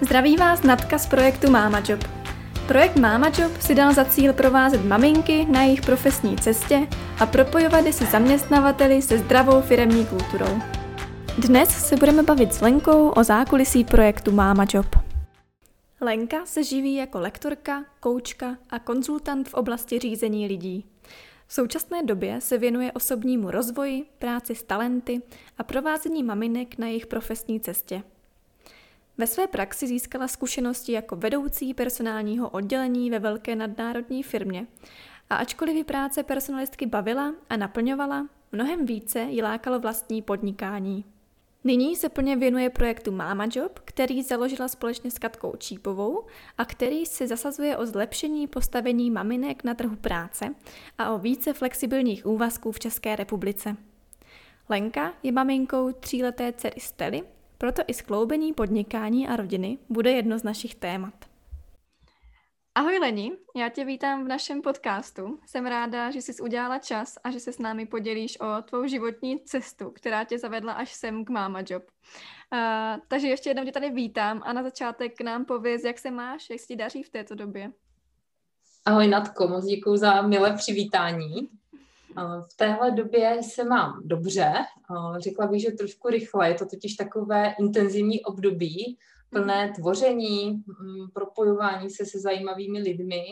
Zdraví 0.00 0.36
vás 0.36 0.62
Natka 0.62 0.98
z 0.98 1.06
projektu 1.06 1.50
Mama 1.50 1.82
Job. 1.88 2.00
Projekt 2.66 2.96
Mama 2.96 3.28
Job 3.38 3.60
si 3.60 3.74
dal 3.74 3.94
za 3.94 4.04
cíl 4.04 4.32
provázet 4.32 4.84
maminky 4.84 5.46
na 5.50 5.62
jejich 5.62 5.80
profesní 5.80 6.36
cestě 6.36 6.86
a 7.20 7.26
propojovat 7.26 7.86
je 7.86 7.92
se 7.92 8.04
zaměstnavateli 8.04 9.02
se 9.02 9.18
zdravou 9.18 9.60
firemní 9.60 10.06
kulturou. 10.06 10.58
Dnes 11.38 11.68
se 11.68 11.96
budeme 11.96 12.22
bavit 12.22 12.54
s 12.54 12.60
Lenkou 12.60 13.08
o 13.08 13.24
zákulisí 13.24 13.84
projektu 13.84 14.32
Mama 14.32 14.66
Job. 14.74 14.86
Lenka 16.00 16.46
se 16.46 16.64
živí 16.64 16.94
jako 16.94 17.20
lektorka, 17.20 17.84
koučka 18.00 18.56
a 18.70 18.78
konzultant 18.78 19.48
v 19.48 19.54
oblasti 19.54 19.98
řízení 19.98 20.46
lidí. 20.46 20.86
V 21.46 21.54
současné 21.54 22.02
době 22.02 22.40
se 22.40 22.58
věnuje 22.58 22.92
osobnímu 22.92 23.50
rozvoji, 23.50 24.04
práci 24.18 24.54
s 24.54 24.62
talenty 24.62 25.22
a 25.58 25.62
provázení 25.62 26.22
maminek 26.22 26.78
na 26.78 26.86
jejich 26.86 27.06
profesní 27.06 27.60
cestě. 27.60 28.02
Ve 29.18 29.26
své 29.26 29.46
praxi 29.46 29.86
získala 29.86 30.28
zkušenosti 30.28 30.92
jako 30.92 31.16
vedoucí 31.16 31.74
personálního 31.74 32.48
oddělení 32.48 33.10
ve 33.10 33.18
velké 33.18 33.56
nadnárodní 33.56 34.22
firmě 34.22 34.66
a 35.30 35.36
ačkoliv 35.36 35.76
ji 35.76 35.84
práce 35.84 36.22
personalistky 36.22 36.86
bavila 36.86 37.34
a 37.50 37.56
naplňovala, 37.56 38.28
mnohem 38.52 38.86
více 38.86 39.20
ji 39.20 39.42
lákalo 39.42 39.80
vlastní 39.80 40.22
podnikání. 40.22 41.04
Nyní 41.64 41.96
se 41.96 42.08
plně 42.08 42.36
věnuje 42.36 42.70
projektu 42.70 43.12
Mama 43.12 43.46
Job, 43.54 43.78
který 43.84 44.22
založila 44.22 44.68
společně 44.68 45.10
s 45.10 45.18
Katkou 45.18 45.56
Čípovou 45.58 46.24
a 46.58 46.64
který 46.64 47.06
si 47.06 47.26
zasazuje 47.26 47.76
o 47.76 47.86
zlepšení 47.86 48.46
postavení 48.46 49.10
maminek 49.10 49.64
na 49.64 49.74
trhu 49.74 49.96
práce 49.96 50.54
a 50.98 51.10
o 51.10 51.18
více 51.18 51.52
flexibilních 51.52 52.26
úvazků 52.26 52.72
v 52.72 52.78
České 52.78 53.16
republice. 53.16 53.76
Lenka 54.68 55.12
je 55.22 55.32
maminkou 55.32 55.92
tříleté 55.92 56.52
dcery 56.52 56.80
Stely 56.80 57.22
proto 57.58 57.82
i 57.86 57.94
skloubení 57.94 58.52
podnikání 58.52 59.28
a 59.28 59.36
rodiny 59.36 59.78
bude 59.88 60.12
jedno 60.12 60.38
z 60.38 60.42
našich 60.42 60.74
témat. 60.74 61.14
Ahoj 62.74 62.98
Leni, 62.98 63.32
já 63.56 63.68
tě 63.68 63.84
vítám 63.84 64.24
v 64.24 64.28
našem 64.28 64.62
podcastu. 64.62 65.38
Jsem 65.46 65.66
ráda, 65.66 66.10
že 66.10 66.22
jsi 66.22 66.42
udělala 66.42 66.78
čas 66.78 67.14
a 67.24 67.30
že 67.30 67.40
se 67.40 67.52
s 67.52 67.58
námi 67.58 67.86
podělíš 67.86 68.40
o 68.40 68.62
tvou 68.62 68.86
životní 68.86 69.40
cestu, 69.40 69.90
která 69.90 70.24
tě 70.24 70.38
zavedla 70.38 70.72
až 70.72 70.92
sem 70.92 71.24
k 71.24 71.30
Mama 71.30 71.62
Job. 71.68 71.82
Uh, 71.82 73.00
takže 73.08 73.28
ještě 73.28 73.50
jednou 73.50 73.64
tě 73.64 73.72
tady 73.72 73.90
vítám 73.90 74.42
a 74.44 74.52
na 74.52 74.62
začátek 74.62 75.16
k 75.16 75.20
nám 75.20 75.44
pověz, 75.44 75.84
jak 75.84 75.98
se 75.98 76.10
máš, 76.10 76.50
jak 76.50 76.60
se 76.60 76.66
ti 76.66 76.76
daří 76.76 77.02
v 77.02 77.10
této 77.10 77.34
době. 77.34 77.72
Ahoj 78.84 79.08
Natko, 79.08 79.48
moc 79.48 79.64
děkuji 79.64 79.96
za 79.96 80.22
milé 80.22 80.56
přivítání. 80.56 81.48
V 82.24 82.56
téhle 82.56 82.90
době 82.90 83.42
se 83.42 83.64
mám 83.64 84.00
dobře, 84.04 84.52
řekla 85.18 85.46
bych, 85.46 85.62
že 85.62 85.70
trošku 85.70 86.08
rychle, 86.08 86.48
je 86.48 86.54
to 86.54 86.66
totiž 86.66 86.94
takové 86.94 87.54
intenzivní 87.60 88.24
období, 88.24 88.98
plné 89.30 89.66
mhm. 89.66 89.74
tvoření, 89.74 90.50
mm, 90.50 91.10
propojování 91.14 91.90
se 91.90 92.04
se 92.06 92.20
zajímavými 92.20 92.78
lidmi 92.78 93.24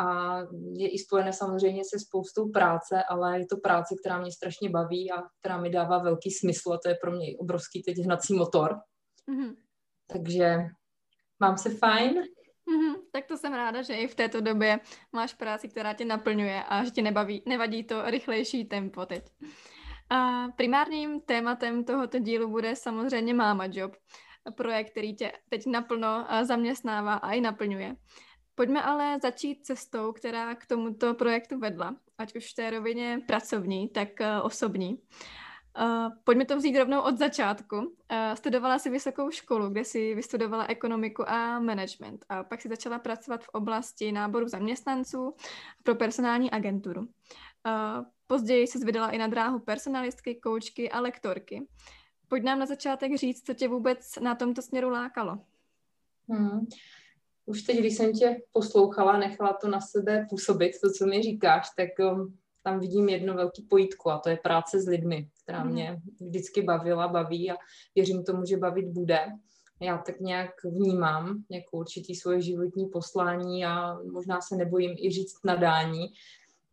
a 0.00 0.38
je 0.76 0.88
i 0.88 0.98
spojené 0.98 1.32
samozřejmě 1.32 1.82
se 1.84 1.98
spoustou 1.98 2.50
práce, 2.50 3.02
ale 3.08 3.38
je 3.38 3.46
to 3.46 3.56
práce, 3.56 3.94
která 4.00 4.20
mě 4.20 4.32
strašně 4.32 4.70
baví 4.70 5.12
a 5.12 5.22
která 5.38 5.60
mi 5.60 5.70
dává 5.70 5.98
velký 5.98 6.30
smysl 6.30 6.72
a 6.72 6.78
to 6.78 6.88
je 6.88 6.96
pro 7.02 7.12
mě 7.12 7.26
obrovský 7.38 7.82
teď 7.82 7.98
hnací 7.98 8.34
motor. 8.34 8.70
Mm-hmm. 9.28 9.54
Takže 10.12 10.56
mám 11.40 11.58
se 11.58 11.70
fajn, 11.70 12.22
Mm-hmm, 12.68 12.94
tak 13.12 13.26
to 13.26 13.36
jsem 13.36 13.52
ráda, 13.52 13.82
že 13.82 13.94
i 13.94 14.06
v 14.06 14.14
této 14.14 14.40
době 14.40 14.80
máš 15.12 15.34
práci, 15.34 15.68
která 15.68 15.94
tě 15.94 16.04
naplňuje 16.04 16.64
a 16.68 16.84
že 16.84 16.90
ti 16.90 17.02
nebaví, 17.02 17.42
nevadí 17.46 17.84
to 17.84 18.10
rychlejší 18.10 18.64
tempo 18.64 19.06
teď. 19.06 19.24
A 20.10 20.48
primárním 20.56 21.20
tématem 21.20 21.84
tohoto 21.84 22.18
dílu 22.18 22.48
bude 22.48 22.76
samozřejmě 22.76 23.34
Mama 23.34 23.64
Job, 23.72 23.96
projekt, 24.56 24.90
který 24.90 25.16
tě 25.16 25.32
teď 25.48 25.66
naplno 25.66 26.26
zaměstnává 26.42 27.14
a 27.14 27.32
i 27.32 27.40
naplňuje. 27.40 27.96
Pojďme 28.54 28.82
ale 28.82 29.18
začít 29.22 29.66
cestou, 29.66 30.12
která 30.12 30.54
k 30.54 30.66
tomuto 30.66 31.14
projektu 31.14 31.58
vedla, 31.58 31.96
ať 32.18 32.36
už 32.36 32.52
v 32.52 32.54
té 32.54 32.70
rovině 32.70 33.20
pracovní, 33.26 33.88
tak 33.88 34.08
osobní. 34.42 34.98
Uh, 35.78 36.12
pojďme 36.24 36.44
to 36.44 36.56
vzít 36.56 36.78
rovnou 36.78 37.00
od 37.00 37.18
začátku. 37.18 37.76
Uh, 37.76 37.86
studovala 38.34 38.78
si 38.78 38.90
vysokou 38.90 39.30
školu, 39.30 39.68
kde 39.68 39.84
si 39.84 40.14
vystudovala 40.14 40.66
ekonomiku 40.66 41.28
a 41.28 41.58
management 41.58 42.24
a 42.28 42.44
pak 42.44 42.60
si 42.60 42.68
začala 42.68 42.98
pracovat 42.98 43.44
v 43.44 43.48
oblasti 43.48 44.12
náboru 44.12 44.48
zaměstnanců 44.48 45.34
pro 45.82 45.94
personální 45.94 46.50
agenturu. 46.50 47.00
Uh, 47.00 48.04
později 48.26 48.66
se 48.66 48.78
vydala 48.78 49.10
i 49.10 49.18
na 49.18 49.26
dráhu 49.26 49.58
personalistky, 49.58 50.34
koučky 50.34 50.90
a 50.90 51.00
lektorky. 51.00 51.66
Pojď 52.28 52.42
nám 52.42 52.58
na 52.58 52.66
začátek 52.66 53.16
říct, 53.16 53.46
co 53.46 53.54
tě 53.54 53.68
vůbec 53.68 54.16
na 54.22 54.34
tomto 54.34 54.62
směru 54.62 54.90
lákalo. 54.90 55.38
Hmm. 56.28 56.66
Už 57.46 57.62
teď, 57.62 57.78
když 57.78 57.96
jsem 57.96 58.12
tě 58.12 58.42
poslouchala, 58.52 59.18
nechala 59.18 59.52
to 59.52 59.68
na 59.68 59.80
sebe 59.80 60.26
působit, 60.30 60.72
to, 60.80 60.92
co 60.92 61.06
mi 61.06 61.22
říkáš, 61.22 61.70
tak 61.76 61.88
um, 62.12 62.38
tam 62.62 62.80
vidím 62.80 63.08
jedno 63.08 63.34
velké 63.34 63.62
pojítko 63.68 64.10
a 64.10 64.18
to 64.18 64.28
je 64.28 64.36
práce 64.36 64.80
s 64.80 64.88
lidmi, 64.88 65.28
která 65.50 65.64
mhm. 65.64 65.72
mě 65.72 66.00
vždycky 66.20 66.62
bavila, 66.62 67.08
baví 67.08 67.50
a 67.50 67.56
věřím 67.94 68.24
tomu, 68.24 68.44
že 68.44 68.56
bavit 68.56 68.86
bude. 68.86 69.18
Já 69.80 69.98
tak 69.98 70.20
nějak 70.20 70.50
vnímám 70.64 71.44
jako 71.50 71.76
určitý 71.76 72.14
svoje 72.14 72.42
životní 72.42 72.88
poslání 72.88 73.64
a 73.64 73.98
možná 74.12 74.40
se 74.40 74.56
nebojím 74.56 74.94
i 74.98 75.10
říct 75.10 75.44
nadání, 75.44 76.06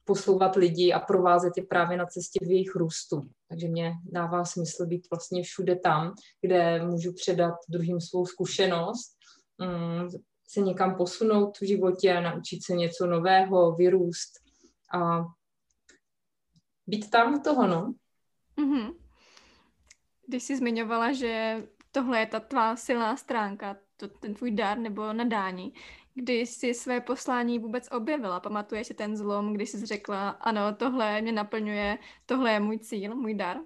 poslouvat 0.03 0.55
lidi 0.55 0.93
a 0.93 0.99
provázet 0.99 1.53
je 1.57 1.65
právě 1.65 1.97
na 1.97 2.05
cestě 2.05 2.39
v 2.41 2.51
jejich 2.51 2.75
růstu. 2.75 3.29
Takže 3.49 3.67
mě 3.67 3.93
dává 4.03 4.45
smysl 4.45 4.85
být 4.85 5.07
vlastně 5.11 5.44
všude 5.44 5.75
tam, 5.75 6.13
kde 6.41 6.85
můžu 6.85 7.13
předat 7.13 7.55
druhým 7.69 8.01
svou 8.01 8.25
zkušenost, 8.25 9.17
mm, 9.57 10.09
se 10.47 10.61
někam 10.61 10.95
posunout 10.95 11.57
v 11.57 11.65
životě, 11.65 12.21
naučit 12.21 12.65
se 12.65 12.75
něco 12.75 13.07
nového, 13.07 13.75
vyrůst 13.75 14.33
a 14.94 15.25
být 16.88 17.09
tam 17.09 17.33
u 17.35 17.39
toho, 17.39 17.67
no. 17.67 17.94
Mm-hmm. 18.57 18.94
Když 20.28 20.44
jsi 20.44 20.57
zmiňovala, 20.57 21.13
že 21.13 21.63
tohle 21.91 22.19
je 22.19 22.25
ta 22.25 22.40
tvá 22.40 22.75
silná 22.75 23.18
stránka, 23.18 23.78
to, 23.97 24.07
ten 24.07 24.34
tvůj 24.34 24.51
dar 24.51 24.78
nebo 24.78 25.13
nadání, 25.13 25.73
kdy 26.13 26.34
jsi 26.34 26.73
své 26.73 27.01
poslání 27.01 27.59
vůbec 27.59 27.88
objevila? 27.91 28.40
Pamatuješ 28.40 28.88
si 28.88 28.94
ten 28.94 29.18
zlom, 29.18 29.53
kdy 29.53 29.66
jsi 29.66 29.85
řekla, 29.85 30.29
ano, 30.29 30.75
tohle 30.75 31.22
mě 31.22 31.31
naplňuje, 31.31 31.97
tohle 32.25 32.51
je 32.51 32.59
můj 32.59 32.79
cíl, 32.79 33.16
můj 33.16 33.34
dar? 33.34 33.57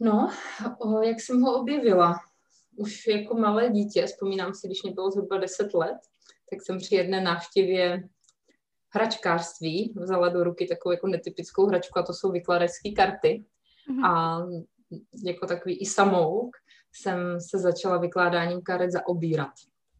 No, 0.00 0.30
o, 0.78 1.02
jak 1.02 1.20
jsem 1.20 1.40
ho 1.40 1.60
objevila? 1.60 2.14
Už 2.76 3.06
jako 3.06 3.34
malé 3.34 3.70
dítě, 3.70 4.06
vzpomínám 4.06 4.54
si, 4.54 4.66
když 4.66 4.82
mě 4.82 4.92
bylo 4.92 5.10
zhruba 5.10 5.38
10 5.38 5.74
let, 5.74 5.98
tak 6.50 6.62
jsem 6.62 6.78
při 6.78 6.94
jedné 6.94 7.20
návštěvě 7.20 8.08
hračkářství, 8.94 9.94
vzala 9.96 10.28
do 10.28 10.44
ruky 10.44 10.66
takovou 10.66 10.92
jako 10.92 11.06
netypickou 11.06 11.66
hračku 11.66 11.98
a 11.98 12.02
to 12.02 12.12
jsou 12.12 12.32
vykladačské 12.32 12.90
karty. 12.96 13.44
Mm-hmm. 13.90 14.06
A 14.06 14.42
jako 15.24 15.46
takový 15.46 15.80
i 15.80 15.86
samouk 15.86 16.56
jsem 16.92 17.40
se 17.40 17.58
začala 17.58 17.98
vykládáním 17.98 18.62
karet 18.62 18.90
zaobírat. 18.90 19.50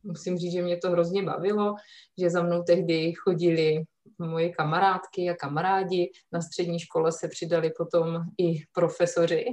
Musím 0.03 0.38
říct, 0.38 0.53
že 0.53 0.62
mě 0.62 0.76
to 0.76 0.91
hrozně 0.91 1.22
bavilo, 1.22 1.75
že 2.19 2.31
za 2.31 2.43
mnou 2.43 2.62
tehdy 2.62 3.12
chodili 3.12 3.84
moje 4.19 4.48
kamarádky 4.48 5.31
a 5.31 5.34
kamarádi. 5.34 6.10
Na 6.32 6.41
střední 6.41 6.81
škole 6.81 7.12
se 7.12 7.28
přidali 7.28 7.70
potom 7.78 8.20
i 8.38 8.54
profesoři. 8.72 9.44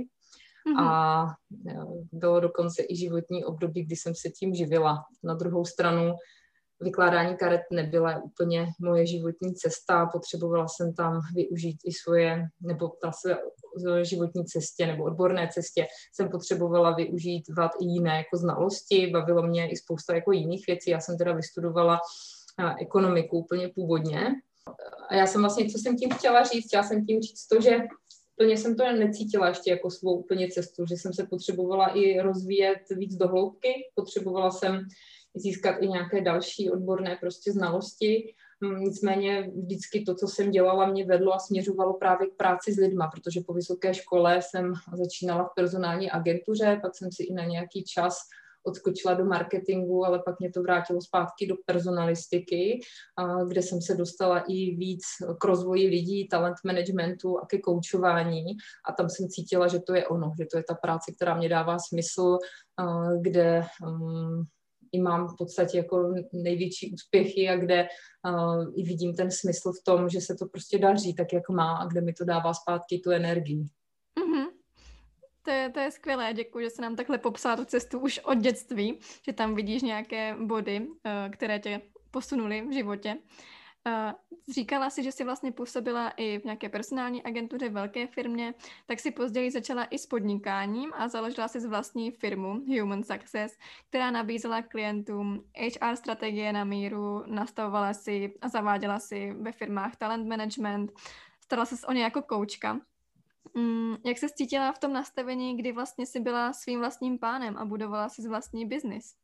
Mm-hmm. 0.68 0.84
A 0.84 1.26
e, 1.68 1.76
bylo 2.12 2.40
dokonce 2.40 2.84
i 2.90 2.96
životní 2.96 3.46
období, 3.46 3.86
kdy 3.86 3.96
jsem 3.96 4.16
se 4.16 4.30
tím 4.30 4.54
živila. 4.54 5.06
Na 5.24 5.34
druhou 5.34 5.66
stranu 5.66 6.14
vykládání 6.82 7.38
karet 7.38 7.62
nebyla 7.72 8.24
úplně 8.24 8.68
moje 8.82 9.06
životní 9.06 9.56
cesta, 9.56 10.06
potřebovala 10.06 10.68
jsem 10.68 10.94
tam 10.94 11.22
využít 11.36 11.78
i 11.86 11.92
svoje, 11.92 12.48
nebo 12.62 12.92
na 13.04 13.12
své 13.12 13.38
životní 14.06 14.46
cestě 14.46 14.88
nebo 14.88 15.04
odborné 15.04 15.50
cestě 15.54 15.88
jsem 16.14 16.30
potřebovala 16.30 16.96
využít 16.96 17.44
vat 17.58 17.72
i 17.82 17.86
jiné 17.86 18.18
jako 18.18 18.38
znalosti, 18.38 19.08
bavilo 19.08 19.44
mě 19.44 19.70
i 19.70 19.78
spousta 19.78 20.16
jako 20.16 20.32
jiných 20.32 20.68
věcí, 20.68 20.90
já 20.90 21.00
jsem 21.00 21.18
teda 21.18 21.34
vystudovala 21.34 22.00
ekonomiku 22.80 23.40
úplně 23.40 23.70
původně. 23.76 24.32
A 25.10 25.16
já 25.16 25.28
jsem 25.28 25.42
vlastně, 25.42 25.70
co 25.70 25.78
jsem 25.78 25.98
tím 25.98 26.12
chtěla 26.12 26.44
říct, 26.44 26.68
chtěla 26.68 26.84
jsem 26.84 27.06
tím 27.06 27.22
říct 27.22 27.48
to, 27.48 27.62
že 27.62 27.78
plně 28.36 28.58
jsem 28.58 28.76
to 28.76 28.92
necítila 28.92 29.48
ještě 29.48 29.72
jako 29.72 29.90
svou 29.90 30.20
úplně 30.20 30.48
cestu, 30.48 30.86
že 30.86 30.96
jsem 30.96 31.14
se 31.14 31.28
potřebovala 31.30 31.88
i 31.88 32.20
rozvíjet 32.20 32.80
víc 32.92 33.16
do 33.16 33.28
hloubky, 33.28 33.74
potřebovala 33.96 34.52
jsem 34.52 34.82
získat 35.36 35.76
i 35.82 35.88
nějaké 35.88 36.22
další 36.22 36.72
odborné 36.72 37.18
prostě 37.20 37.52
znalosti. 37.52 38.34
Mm, 38.62 38.80
nicméně 38.80 39.52
vždycky 39.56 40.02
to, 40.02 40.16
co 40.16 40.28
jsem 40.28 40.52
dělala, 40.52 40.86
mě 40.86 41.06
vedlo 41.06 41.34
a 41.34 41.40
směřovalo 41.40 41.94
právě 41.94 42.28
k 42.28 42.36
práci 42.36 42.74
s 42.74 42.78
lidma, 42.78 43.08
protože 43.08 43.42
po 43.48 43.54
vysoké 43.54 43.94
škole 43.94 44.42
jsem 44.42 44.74
začínala 44.94 45.44
v 45.44 45.56
personální 45.56 46.12
agentuře, 46.12 46.80
pak 46.82 46.96
jsem 46.96 47.12
si 47.12 47.24
i 47.24 47.34
na 47.34 47.46
nějaký 47.46 47.84
čas 47.84 48.18
odskočila 48.64 49.14
do 49.14 49.26
marketingu, 49.26 50.06
ale 50.06 50.22
pak 50.26 50.40
mě 50.40 50.52
to 50.52 50.62
vrátilo 50.62 51.02
zpátky 51.02 51.48
do 51.48 51.56
personalistiky, 51.66 52.80
kde 53.48 53.62
jsem 53.62 53.82
se 53.82 53.96
dostala 53.96 54.40
i 54.40 54.76
víc 54.76 55.04
k 55.40 55.46
rozvoji 55.46 55.88
lidí, 55.88 56.28
talent 56.28 56.56
managementu 56.66 57.40
a 57.40 57.46
ke 57.46 57.60
koučování 57.60 58.46
a 58.90 58.94
tam 58.94 59.10
jsem 59.10 59.28
cítila, 59.28 59.68
že 59.68 59.80
to 59.80 59.96
je 59.96 60.08
ono, 60.08 60.32
že 60.40 60.46
to 60.52 60.58
je 60.58 60.64
ta 60.70 60.76
práce, 60.76 61.12
která 61.16 61.38
mě 61.38 61.50
dává 61.50 61.78
smysl, 61.80 62.38
kde 63.22 63.64
mm, 63.86 64.44
i 64.92 65.02
mám 65.02 65.28
v 65.28 65.38
podstatě 65.38 65.78
jako 65.78 66.14
největší 66.34 66.94
úspěchy 66.94 67.50
a 67.50 67.58
kde 67.58 67.88
uh, 68.30 68.74
i 68.76 68.84
vidím 68.84 69.16
ten 69.16 69.32
smysl 69.32 69.72
v 69.72 69.84
tom, 69.84 70.10
že 70.10 70.22
se 70.22 70.36
to 70.36 70.46
prostě 70.46 70.78
daří 70.78 71.14
tak, 71.14 71.34
jak 71.34 71.50
má 71.50 71.78
a 71.78 71.86
kde 71.86 72.02
mi 72.02 72.14
to 72.14 72.26
dává 72.26 72.54
zpátky 72.54 73.00
tu 73.00 73.12
energii. 73.12 73.64
Mm-hmm. 74.20 74.46
To 75.46 75.52
je, 75.52 75.70
to 75.70 75.80
je 75.80 75.92
skvělé, 75.92 76.34
děkuji, 76.34 76.66
že 76.66 76.70
se 76.70 76.82
nám 76.82 76.96
takhle 76.96 77.18
popsala 77.18 77.56
tu 77.56 77.66
cestu 77.66 78.00
už 78.00 78.20
od 78.20 78.38
dětství, 78.38 79.00
že 79.26 79.34
tam 79.34 79.56
vidíš 79.56 79.82
nějaké 79.82 80.36
body, 80.46 80.80
uh, 80.80 81.32
které 81.32 81.60
tě 81.60 81.82
posunuly 82.12 82.62
v 82.62 82.74
životě. 82.74 83.18
Uh, 83.90 84.14
říkala 84.54 84.90
si, 84.90 85.04
že 85.04 85.12
jsi 85.12 85.24
vlastně 85.24 85.52
působila 85.52 86.10
i 86.10 86.40
v 86.40 86.44
nějaké 86.44 86.70
personální 86.70 87.24
agentuře, 87.24 87.70
velké 87.70 88.08
firmě, 88.08 88.54
tak 88.86 89.00
si 89.00 89.12
později 89.12 89.52
začala 89.52 89.86
i 89.86 89.98
s 89.98 90.06
podnikáním 90.06 90.92
a 90.94 91.08
založila 91.08 91.48
si 91.48 91.68
vlastní 91.68 92.12
firmu 92.12 92.62
Human 92.80 93.04
Success, 93.04 93.58
která 93.90 94.12
nabízela 94.12 94.62
klientům 94.62 95.44
HR 95.58 95.96
strategie 95.96 96.54
na 96.54 96.64
míru, 96.64 97.24
nastavovala 97.26 97.94
si 97.94 98.34
a 98.42 98.50
zaváděla 98.50 99.00
si 99.00 99.34
ve 99.34 99.52
firmách 99.52 99.96
talent 99.96 100.28
management, 100.28 100.92
starala 101.42 101.66
se 101.66 101.88
o 101.88 101.94
ně 101.94 102.04
jako 102.04 102.22
koučka. 102.22 102.80
Mm, 103.54 103.96
jak 104.06 104.18
se 104.18 104.30
cítila 104.30 104.72
v 104.72 104.80
tom 104.80 104.94
nastavení, 104.94 105.58
kdy 105.58 105.72
vlastně 105.72 106.06
si 106.06 106.20
byla 106.20 106.54
svým 106.54 106.80
vlastním 106.80 107.20
pánem 107.20 107.58
a 107.58 107.66
budovala 107.66 108.10
si 108.10 108.28
vlastní 108.28 108.66
biznis? 108.66 109.16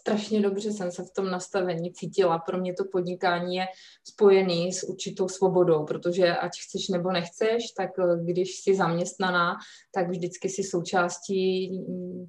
Strašně 0.00 0.40
dobře 0.40 0.72
jsem 0.72 0.90
se 0.90 1.02
v 1.02 1.10
tom 1.16 1.30
nastavení 1.30 1.92
cítila. 1.92 2.38
Pro 2.38 2.58
mě 2.58 2.74
to 2.74 2.84
podnikání 2.92 3.56
je 3.56 3.66
spojený 4.04 4.72
s 4.72 4.88
určitou 4.88 5.28
svobodou, 5.28 5.84
protože 5.84 6.36
ať 6.36 6.50
chceš 6.60 6.88
nebo 6.88 7.12
nechceš, 7.12 7.72
tak 7.76 7.90
eh, 7.98 8.24
když 8.24 8.50
jsi 8.50 8.74
zaměstnaná, 8.74 9.56
tak 9.94 10.08
vždycky 10.08 10.48
si 10.48 10.62
součástí 10.62 11.70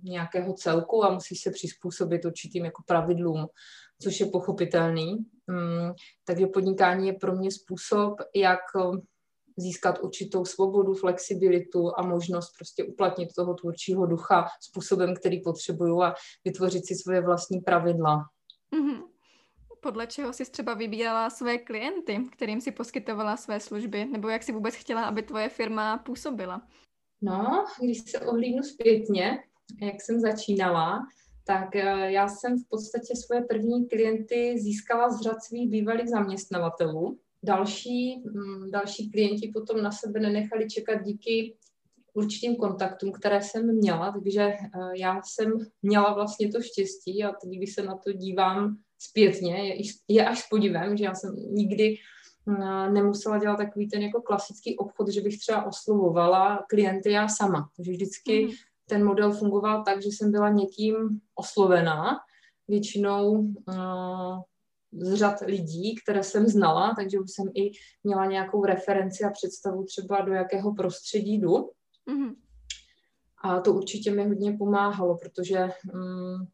nějakého 0.04 0.54
celku 0.54 1.04
a 1.04 1.14
musíš 1.14 1.42
se 1.42 1.52
přizpůsobit 1.52 2.25
určitým 2.25 2.66
jako 2.66 2.84
pravidlům, 2.86 3.48
což 4.02 4.19
je 4.19 4.25
pochopitelný. 4.25 5.18
Mm, 5.48 5.92
takže 6.25 6.48
podnikání 6.48 7.08
je 7.08 7.14
pro 7.14 7.36
mě 7.36 7.52
způsob, 7.52 8.14
jak 8.36 8.60
eh, 8.75 9.17
získat 9.57 10.00
určitou 10.04 10.45
svobodu, 10.45 10.94
flexibilitu 10.94 12.00
a 12.00 12.01
možnost 12.01 12.51
prostě 12.57 12.83
uplatnit 12.83 13.30
toho 13.36 13.54
tvůrčího 13.54 14.06
ducha 14.06 14.48
způsobem, 14.62 15.15
který 15.15 15.42
potřebuju 15.42 16.01
a 16.01 16.15
vytvořit 16.45 16.86
si 16.86 16.95
svoje 16.95 17.21
vlastní 17.21 17.59
pravidla. 17.59 18.25
Mm-hmm. 18.74 19.04
Podle 19.81 20.07
čeho 20.07 20.33
jsi 20.33 20.51
třeba 20.51 20.74
vybírala 20.74 21.30
své 21.30 21.57
klienty, 21.57 22.18
kterým 22.31 22.62
si 22.62 22.71
poskytovala 22.71 23.38
své 23.38 23.59
služby, 23.59 24.06
nebo 24.06 24.30
jak 24.30 24.44
si 24.44 24.51
vůbec 24.51 24.75
chtěla, 24.75 25.06
aby 25.06 25.21
tvoje 25.21 25.50
firma 25.50 25.98
působila? 25.98 26.62
No, 27.21 27.65
když 27.81 28.12
se 28.12 28.19
ohlídnu 28.19 28.63
zpětně, 28.63 29.44
jak 29.81 30.01
jsem 30.01 30.19
začínala, 30.19 31.00
tak 31.48 31.75
eh, 31.75 32.12
já 32.12 32.27
jsem 32.27 32.57
v 32.57 32.69
podstatě 32.69 33.15
svoje 33.25 33.42
první 33.42 33.88
klienty 33.88 34.56
získala 34.59 35.09
z 35.09 35.21
řad 35.21 35.44
svých 35.44 35.69
bývalých 35.69 36.09
zaměstnavatelů, 36.09 37.19
Další, 37.44 38.18
mm, 38.18 38.72
další 38.72 39.12
klienti 39.12 39.51
potom 39.54 39.81
na 39.81 39.92
sebe 39.92 40.19
nenechali 40.19 40.69
čekat 40.69 41.04
díky 41.04 41.57
určitým 42.18 42.56
kontaktům, 42.56 43.12
které 43.12 43.42
jsem 43.42 43.75
měla, 43.75 44.12
takže 44.12 44.42
eh, 44.42 44.57
já 44.95 45.22
jsem 45.24 45.54
měla 45.81 46.13
vlastně 46.13 46.51
to 46.51 46.62
štěstí 46.62 47.24
a 47.24 47.31
teď, 47.31 47.50
když 47.57 47.74
se 47.74 47.84
na 47.84 47.98
to 47.98 48.12
dívám 48.12 48.78
zpětně, 49.00 49.56
je, 49.57 49.84
je 50.07 50.25
až 50.25 50.39
s 50.39 50.50
podivem, 50.50 50.98
že 50.98 51.04
já 51.04 51.13
jsem 51.13 51.36
nikdy 51.36 51.95
mm, 52.45 52.94
nemusela 52.94 53.38
dělat 53.38 53.57
takový 53.57 53.90
ten 53.90 54.01
jako 54.01 54.22
klasický 54.22 54.78
obchod, 54.78 55.10
že 55.10 55.22
bych 55.22 55.40
třeba 55.40 55.66
oslovovala 55.66 56.66
klienty 56.69 57.12
já 57.12 57.28
sama. 57.28 57.69
Takže 57.75 57.92
vždycky 57.92 58.45
mm. 58.45 58.51
ten 58.90 59.06
model 59.06 59.31
fungoval 59.31 59.83
tak, 59.83 60.01
že 60.01 60.10
jsem 60.10 60.31
byla 60.31 60.50
někým 60.50 60.95
oslovená, 61.36 62.18
většinou 62.68 63.31
uh, 63.31 64.42
z 64.92 65.13
řad 65.13 65.39
lidí, 65.42 65.95
které 65.95 66.24
jsem 66.24 66.48
znala, 66.48 66.95
takže 66.95 67.19
už 67.19 67.31
jsem 67.31 67.45
i 67.56 67.72
měla 68.04 68.25
nějakou 68.25 68.66
referenci 68.66 69.24
a 69.24 69.30
představu 69.30 69.84
třeba 69.84 70.22
do 70.22 70.34
jakého 70.34 70.74
prostředí 70.74 71.38
jdu. 71.39 71.56
Mm-hmm. 72.07 72.36
A 73.44 73.60
to 73.60 73.74
určitě 73.74 74.12
mi 74.12 74.28
hodně 74.28 74.57
pomáhalo, 74.57 75.18
protože 75.18 75.69
um, 75.94 76.48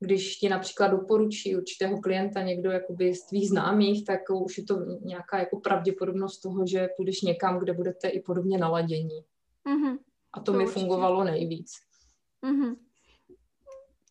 když 0.00 0.36
ti 0.36 0.48
například 0.48 0.88
doporučí 0.88 1.56
určitého 1.56 2.00
klienta 2.00 2.42
někdo 2.42 2.70
jakoby 2.70 3.14
z 3.14 3.26
tvých 3.26 3.48
známých, 3.48 4.04
tak 4.04 4.20
už 4.30 4.58
je 4.58 4.64
to 4.64 4.78
nějaká 5.00 5.38
jako 5.38 5.60
pravděpodobnost 5.60 6.40
toho, 6.40 6.66
že 6.66 6.88
půjdeš 6.96 7.22
někam, 7.22 7.58
kde 7.58 7.72
budete 7.72 8.08
i 8.08 8.20
podobně 8.20 8.58
naladění. 8.58 9.24
Mm-hmm. 9.66 9.98
A 10.32 10.40
to, 10.40 10.52
to 10.52 10.58
mi 10.58 10.64
určitě. 10.64 10.80
fungovalo 10.80 11.24
nejvíc. 11.24 11.72
Mm-hmm. 12.42 12.76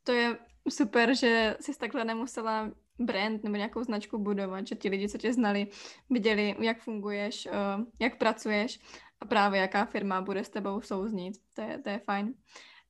To 0.04 0.12
je 0.12 0.38
super, 0.69 1.16
že 1.16 1.57
jsi 1.60 1.78
takhle 1.80 2.06
nemusela 2.06 2.72
brand 2.99 3.44
nebo 3.44 3.55
nějakou 3.55 3.83
značku 3.83 4.17
budovat, 4.17 4.67
že 4.67 4.75
ti 4.75 4.89
lidi, 4.89 5.09
co 5.09 5.17
tě 5.17 5.33
znali, 5.33 5.67
viděli, 6.09 6.55
jak 6.59 6.81
funguješ, 6.81 7.45
eh, 7.45 7.51
jak 7.99 8.17
pracuješ 8.17 8.79
a 9.19 9.25
právě 9.25 9.61
jaká 9.61 9.85
firma 9.85 10.21
bude 10.21 10.44
s 10.44 10.49
tebou 10.49 10.81
souznít. 10.81 11.38
To 11.53 11.61
je, 11.61 11.77
to 11.77 11.89
je 11.89 11.99
fajn. 11.99 12.33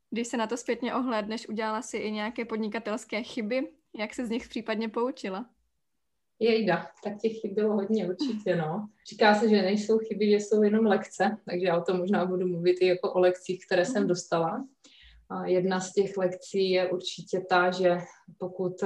Když 0.09 0.27
se 0.27 0.37
na 0.37 0.47
to 0.47 0.57
zpětně 0.57 0.95
ohlédneš, 0.95 1.49
udělala 1.49 1.81
si 1.81 1.97
i 1.97 2.11
nějaké 2.11 2.45
podnikatelské 2.45 3.23
chyby, 3.23 3.67
jak 3.97 4.13
se 4.13 4.25
z 4.25 4.29
nich 4.29 4.49
případně 4.49 4.89
poučila? 4.89 5.45
Jejda, 6.39 6.87
tak 7.03 7.17
těch 7.21 7.41
chyb 7.41 7.53
bylo 7.53 7.73
hodně 7.73 8.09
určitě, 8.09 8.55
no. 8.55 8.89
Říká 9.09 9.35
se, 9.35 9.49
že 9.49 9.61
nejsou 9.61 9.97
chyby, 9.97 10.29
že 10.29 10.35
jsou 10.35 10.63
jenom 10.63 10.85
lekce, 10.85 11.37
takže 11.49 11.65
já 11.65 11.77
o 11.77 11.83
tom 11.83 11.97
možná 11.97 12.25
budu 12.25 12.47
mluvit 12.47 12.77
i 12.81 12.87
jako 12.87 13.13
o 13.13 13.19
lekcích, 13.19 13.65
které 13.65 13.85
jsem 13.85 14.01
mhm. 14.01 14.07
dostala. 14.07 14.67
A 15.29 15.47
jedna 15.47 15.79
z 15.79 15.93
těch 15.93 16.17
lekcí 16.17 16.69
je 16.69 16.89
určitě 16.89 17.41
ta, 17.49 17.71
že 17.71 17.97
pokud 18.37 18.83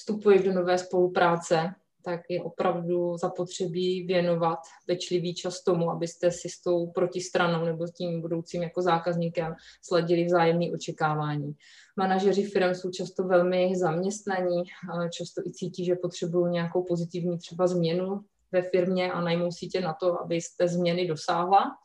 vstupuješ 0.00 0.42
do 0.42 0.52
nové 0.52 0.78
spolupráce, 0.78 1.74
tak 2.04 2.20
je 2.28 2.42
opravdu 2.42 3.16
zapotřebí 3.16 4.06
věnovat 4.06 4.58
pečlivý 4.86 5.34
čas 5.34 5.62
tomu, 5.62 5.90
abyste 5.90 6.30
si 6.30 6.48
s 6.48 6.62
tou 6.62 6.90
protistranou 6.90 7.64
nebo 7.64 7.86
s 7.86 7.92
tím 7.92 8.20
budoucím 8.20 8.62
jako 8.62 8.82
zákazníkem 8.82 9.54
sledili 9.82 10.24
vzájemné 10.24 10.66
očekávání. 10.74 11.52
Manažeři 11.96 12.42
firm 12.42 12.74
jsou 12.74 12.90
často 12.90 13.24
velmi 13.24 13.76
zaměstnaní, 13.76 14.62
často 15.10 15.42
i 15.46 15.52
cítí, 15.52 15.84
že 15.84 15.94
potřebují 15.94 16.52
nějakou 16.52 16.84
pozitivní 16.84 17.38
třeba 17.38 17.66
změnu 17.66 18.20
ve 18.52 18.62
firmě 18.62 19.12
a 19.12 19.20
najmou 19.20 19.52
si 19.52 19.66
tě 19.66 19.80
na 19.80 19.94
to, 20.00 20.20
abyste 20.20 20.68
změny 20.68 21.06
dosáhla. 21.08 21.76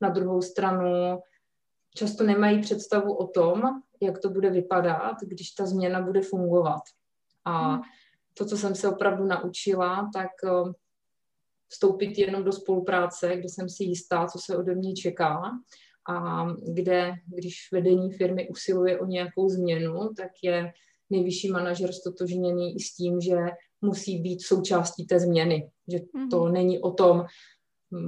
Na 0.00 0.08
druhou 0.08 0.42
stranu 0.42 1.20
často 1.96 2.24
nemají 2.24 2.60
představu 2.60 3.16
o 3.16 3.26
tom, 3.26 3.62
jak 4.02 4.18
to 4.18 4.30
bude 4.30 4.50
vypadat, 4.50 5.16
když 5.22 5.50
ta 5.50 5.66
změna 5.66 6.00
bude 6.00 6.22
fungovat. 6.22 6.82
A 7.44 7.72
hmm. 7.72 7.82
to, 8.34 8.44
co 8.44 8.56
jsem 8.56 8.74
se 8.74 8.88
opravdu 8.88 9.24
naučila, 9.24 10.10
tak 10.14 10.30
eh, 10.44 10.72
vstoupit 11.68 12.18
jenom 12.18 12.44
do 12.44 12.52
spolupráce, 12.52 13.36
kde 13.36 13.48
jsem 13.48 13.68
si 13.68 13.84
jistá, 13.84 14.26
co 14.26 14.38
se 14.38 14.56
ode 14.56 14.74
mě 14.74 14.94
čeká 14.94 15.40
a 16.10 16.46
kde, 16.72 17.12
když 17.26 17.68
vedení 17.72 18.12
firmy 18.12 18.48
usiluje 18.48 19.00
o 19.00 19.06
nějakou 19.06 19.48
změnu, 19.48 20.14
tak 20.16 20.30
je 20.42 20.72
nejvyšší 21.10 21.50
manažer 21.50 21.92
stotožněný 21.92 22.76
i 22.76 22.80
s 22.80 22.94
tím, 22.94 23.20
že 23.20 23.36
musí 23.80 24.18
být 24.18 24.42
součástí 24.42 25.06
té 25.06 25.20
změny. 25.20 25.70
Že 25.88 26.00
to 26.30 26.44
mm. 26.44 26.52
není 26.52 26.78
o 26.78 26.90
tom, 26.90 27.24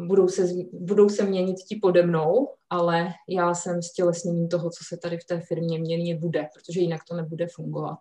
budou 0.06 0.28
se, 0.28 0.48
budou 0.72 1.08
se 1.08 1.24
měnit 1.24 1.56
ti 1.68 1.76
pode 1.82 2.06
mnou, 2.06 2.48
ale 2.70 3.08
já 3.28 3.54
jsem 3.54 3.82
stělesněním 3.82 4.48
toho, 4.48 4.70
co 4.70 4.84
se 4.88 4.96
tady 4.96 5.18
v 5.18 5.24
té 5.24 5.40
firmě 5.40 5.78
měnit 5.78 6.18
bude, 6.18 6.48
protože 6.54 6.80
jinak 6.80 7.00
to 7.08 7.16
nebude 7.16 7.46
fungovat. 7.54 7.98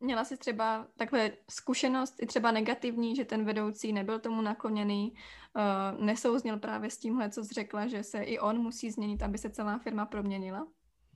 Měla 0.00 0.24
jsi 0.24 0.36
třeba 0.36 0.86
takhle 0.96 1.32
zkušenost, 1.50 2.14
i 2.22 2.26
třeba 2.26 2.50
negativní, 2.50 3.16
že 3.16 3.24
ten 3.24 3.44
vedoucí 3.44 3.92
nebyl 3.92 4.18
tomu 4.18 4.42
nakloněný, 4.42 5.12
uh, 5.12 6.04
nesouzněl 6.04 6.58
právě 6.58 6.90
s 6.90 6.98
tímhle, 6.98 7.30
co 7.30 7.44
jsi 7.44 7.54
řekla, 7.54 7.86
že 7.86 8.02
se 8.02 8.22
i 8.22 8.38
on 8.38 8.58
musí 8.58 8.90
změnit, 8.90 9.22
aby 9.22 9.38
se 9.38 9.50
celá 9.50 9.78
firma 9.78 10.06
proměnila? 10.06 10.66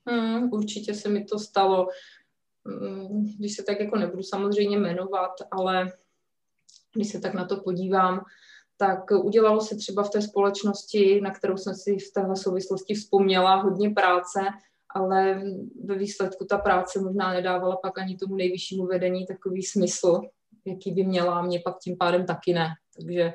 Hmm, 0.09 0.53
určitě 0.53 0.93
se 0.93 1.09
mi 1.09 1.25
to 1.25 1.39
stalo. 1.39 1.87
Hmm, 2.65 3.25
když 3.39 3.55
se 3.55 3.63
tak 3.63 3.79
jako 3.79 3.97
nebudu 3.97 4.23
samozřejmě 4.23 4.77
jmenovat, 4.77 5.31
ale 5.51 5.91
když 6.95 7.11
se 7.11 7.19
tak 7.19 7.33
na 7.33 7.45
to 7.45 7.61
podívám, 7.61 8.25
tak 8.77 9.11
udělalo 9.11 9.61
se 9.61 9.75
třeba 9.75 10.03
v 10.03 10.09
té 10.09 10.21
společnosti, 10.21 11.21
na 11.21 11.31
kterou 11.31 11.57
jsem 11.57 11.75
si 11.75 11.97
v 11.97 12.13
téhle 12.13 12.35
souvislosti 12.35 12.93
vzpomněla, 12.93 13.55
hodně 13.55 13.89
práce, 13.89 14.39
ale 14.89 15.43
ve 15.85 15.95
výsledku 15.97 16.45
ta 16.45 16.57
práce 16.57 17.01
možná 17.01 17.33
nedávala 17.33 17.77
pak 17.77 17.97
ani 17.97 18.17
tomu 18.17 18.35
nejvyššímu 18.35 18.85
vedení 18.85 19.25
takový 19.25 19.63
smysl, 19.63 20.21
jaký 20.65 20.91
by 20.91 21.03
měla, 21.03 21.39
a 21.39 21.41
mě 21.41 21.59
pak 21.59 21.79
tím 21.79 21.97
pádem 21.97 22.25
taky 22.25 22.53
ne. 22.53 22.69
Takže 22.97 23.33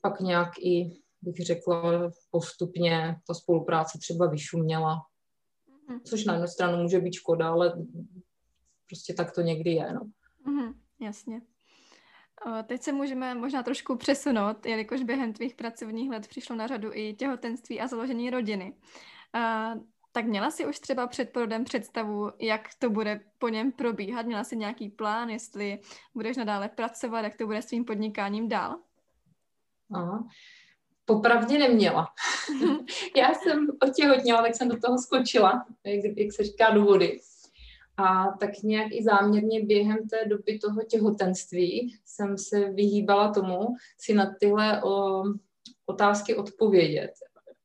pak 0.00 0.20
nějak 0.20 0.58
i, 0.58 1.00
bych 1.22 1.36
řekla, 1.36 2.12
postupně 2.30 3.16
ta 3.26 3.34
spolupráce 3.34 3.98
třeba 3.98 4.26
vyšuměla. 4.26 4.96
Mhm. 5.88 6.00
Což 6.04 6.24
na 6.24 6.32
jednu 6.32 6.48
stranu 6.48 6.82
může 6.82 7.00
být 7.00 7.14
škoda, 7.14 7.50
ale 7.50 7.72
prostě 8.88 9.14
tak 9.14 9.34
to 9.34 9.40
někdy 9.40 9.70
je. 9.70 9.92
No. 9.92 10.00
Mm, 10.46 10.72
jasně. 11.00 11.40
Teď 12.66 12.82
se 12.82 12.92
můžeme 12.92 13.34
možná 13.34 13.62
trošku 13.62 13.96
přesunout, 13.96 14.66
jelikož 14.66 15.02
během 15.02 15.32
tvých 15.32 15.54
pracovních 15.54 16.10
let 16.10 16.28
přišlo 16.28 16.56
na 16.56 16.66
řadu 16.66 16.90
i 16.92 17.14
těhotenství 17.14 17.80
a 17.80 17.86
založení 17.86 18.30
rodiny. 18.30 18.74
Tak 20.12 20.24
měla 20.24 20.50
si 20.50 20.66
už 20.66 20.78
třeba 20.78 21.06
před 21.06 21.32
porodem 21.32 21.64
představu, 21.64 22.30
jak 22.40 22.68
to 22.78 22.90
bude 22.90 23.20
po 23.38 23.48
něm 23.48 23.72
probíhat? 23.72 24.26
Měla 24.26 24.44
si 24.44 24.56
nějaký 24.56 24.88
plán, 24.88 25.28
jestli 25.28 25.78
budeš 26.14 26.36
nadále 26.36 26.68
pracovat, 26.68 27.20
jak 27.20 27.36
to 27.36 27.46
bude 27.46 27.62
s 27.62 27.66
tvým 27.66 27.84
podnikáním 27.84 28.48
dál? 28.48 28.76
Aha. 29.92 30.28
Popravdě 31.04 31.58
neměla. 31.58 32.08
Já 33.16 33.34
jsem 33.34 33.66
otěhotněla, 33.82 34.42
tak 34.42 34.54
jsem 34.54 34.68
do 34.68 34.80
toho 34.80 34.98
skočila, 34.98 35.66
jak, 35.84 36.16
jak 36.16 36.32
se 36.32 36.44
říká, 36.44 36.70
do 36.70 36.82
vody. 36.84 37.20
A 37.96 38.24
tak 38.40 38.50
nějak 38.62 38.92
i 38.92 39.02
záměrně 39.02 39.64
během 39.64 40.08
té 40.08 40.24
doby 40.24 40.58
toho 40.58 40.82
těhotenství 40.82 41.96
jsem 42.04 42.38
se 42.38 42.70
vyhýbala 42.70 43.32
tomu 43.32 43.74
si 43.98 44.14
na 44.14 44.34
tyhle 44.40 44.82
o, 44.82 45.22
otázky 45.86 46.34
odpovědět. 46.34 47.12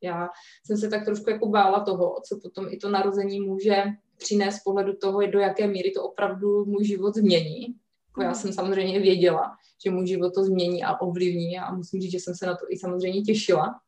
Já 0.01 0.29
jsem 0.65 0.77
se 0.77 0.89
tak 0.89 1.05
trošku 1.05 1.29
jako 1.29 1.49
bála 1.49 1.79
toho, 1.79 2.15
co 2.27 2.39
potom 2.39 2.65
i 2.69 2.77
to 2.77 2.89
narození 2.89 3.39
může 3.39 3.83
přinést 4.17 4.55
z 4.55 4.63
pohledu 4.63 4.93
toho, 5.01 5.27
do 5.27 5.39
jaké 5.39 5.67
míry 5.67 5.91
to 5.91 6.03
opravdu 6.03 6.65
můj 6.65 6.85
život 6.85 7.15
změní. 7.15 7.61
Jako 8.07 8.21
já 8.21 8.29
mhm. 8.29 8.35
jsem 8.35 8.53
samozřejmě 8.53 8.99
věděla, 8.99 9.55
že 9.83 9.91
můj 9.91 10.07
život 10.07 10.33
to 10.33 10.43
změní 10.43 10.83
a 10.83 11.01
ovlivní 11.01 11.59
a 11.59 11.75
musím 11.75 12.01
říct, 12.01 12.11
že 12.11 12.19
jsem 12.19 12.35
se 12.35 12.45
na 12.45 12.55
to 12.55 12.65
i 12.69 12.77
samozřejmě 12.77 13.21
těšila, 13.21 13.79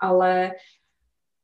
ale 0.00 0.52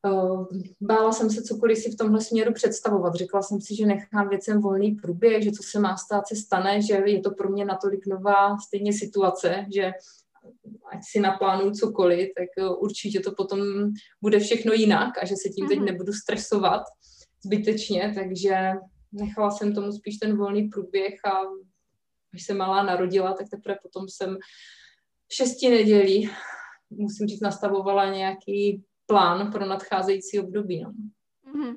uh, 0.06 0.46
bála 0.80 1.12
jsem 1.12 1.30
se 1.30 1.42
cokoliv 1.42 1.78
si 1.78 1.90
v 1.90 1.96
tomhle 1.96 2.20
směru 2.20 2.52
představovat. 2.52 3.14
Řekla 3.14 3.42
jsem 3.42 3.60
si, 3.60 3.76
že 3.76 3.86
nechám 3.86 4.28
věcem 4.28 4.60
volný 4.60 4.92
průběh, 4.94 5.44
že 5.44 5.52
co 5.52 5.62
se 5.62 5.80
má 5.80 5.96
stát, 5.96 6.28
se 6.28 6.36
stane, 6.36 6.82
že 6.82 6.94
je 7.06 7.20
to 7.20 7.30
pro 7.30 7.48
mě 7.48 7.64
natolik 7.64 8.06
nová 8.06 8.58
stejně 8.58 8.92
situace, 8.92 9.66
že 9.74 9.92
ať 10.92 11.00
si 11.12 11.20
naplánuju 11.20 11.70
cokoliv, 11.70 12.28
tak 12.38 12.48
eh, 12.58 12.68
určitě 12.68 13.20
to 13.20 13.32
potom 13.36 13.60
bude 14.22 14.38
všechno 14.38 14.72
jinak 14.72 15.18
a 15.22 15.26
že 15.26 15.34
se 15.36 15.48
tím 15.48 15.68
teď 15.68 15.78
mhm. 15.78 15.86
nebudu 15.86 16.12
stresovat 16.12 16.82
zbytečně, 17.44 18.12
takže 18.14 18.72
nechala 19.12 19.50
jsem 19.50 19.74
tomu 19.74 19.92
spíš 19.92 20.16
ten 20.16 20.36
volný 20.36 20.68
průběh 20.68 21.14
a 21.24 21.30
když 22.30 22.46
se 22.46 22.54
malá 22.54 22.82
narodila, 22.82 23.32
tak 23.32 23.46
teprve 23.50 23.78
potom 23.82 24.08
jsem 24.08 24.36
v 25.28 25.34
šesti 25.34 25.70
nedělí, 25.70 26.30
musím 26.90 27.26
říct, 27.26 27.40
nastavovala 27.40 28.14
nějaký 28.14 28.84
plán 29.06 29.52
pro 29.52 29.66
nadcházející 29.66 30.40
období. 30.40 30.82
No. 30.82 30.92
Mm-hmm. 31.52 31.76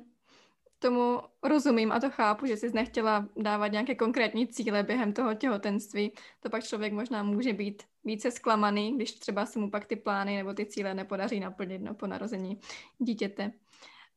Tomu 0.78 1.20
rozumím 1.42 1.92
a 1.92 2.00
to 2.00 2.10
chápu, 2.10 2.46
že 2.46 2.56
jsi 2.56 2.72
nechtěla 2.74 3.28
dávat 3.36 3.66
nějaké 3.66 3.94
konkrétní 3.94 4.48
cíle 4.48 4.82
během 4.82 5.12
toho 5.12 5.34
těhotenství. 5.34 6.12
To 6.40 6.50
pak 6.50 6.64
člověk 6.64 6.92
možná 6.92 7.22
může 7.22 7.52
být 7.52 7.82
více 8.04 8.30
zklamaný, 8.30 8.96
když 8.96 9.12
třeba 9.12 9.46
se 9.46 9.58
mu 9.58 9.70
pak 9.70 9.86
ty 9.86 9.96
plány 9.96 10.36
nebo 10.36 10.54
ty 10.54 10.66
cíle 10.66 10.94
nepodaří 10.94 11.40
naplnit 11.40 11.82
no, 11.82 11.94
po 11.94 12.06
narození 12.06 12.60
dítěte. 12.98 13.52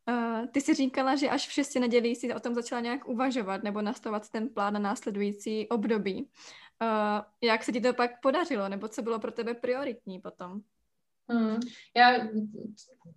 Uh, 0.09 0.47
ty 0.47 0.61
jsi 0.61 0.73
říkala, 0.73 1.15
že 1.15 1.29
až 1.29 1.47
v 1.47 1.51
šesti 1.51 1.79
nedělí 1.79 2.15
si 2.15 2.33
o 2.33 2.39
tom 2.39 2.55
začala 2.55 2.81
nějak 2.81 3.07
uvažovat 3.07 3.63
nebo 3.63 3.81
nastavovat 3.81 4.29
ten 4.29 4.49
plán 4.49 4.73
na 4.73 4.79
následující 4.79 5.67
období. 5.69 6.29
Uh, 6.81 7.21
jak 7.41 7.63
se 7.63 7.71
ti 7.71 7.81
to 7.81 7.93
pak 7.93 8.11
podařilo, 8.21 8.69
nebo 8.69 8.87
co 8.87 9.01
bylo 9.01 9.19
pro 9.19 9.31
tebe 9.31 9.53
prioritní 9.53 10.19
potom? 10.19 10.61
Hmm. 11.29 11.59
Já, 11.97 12.27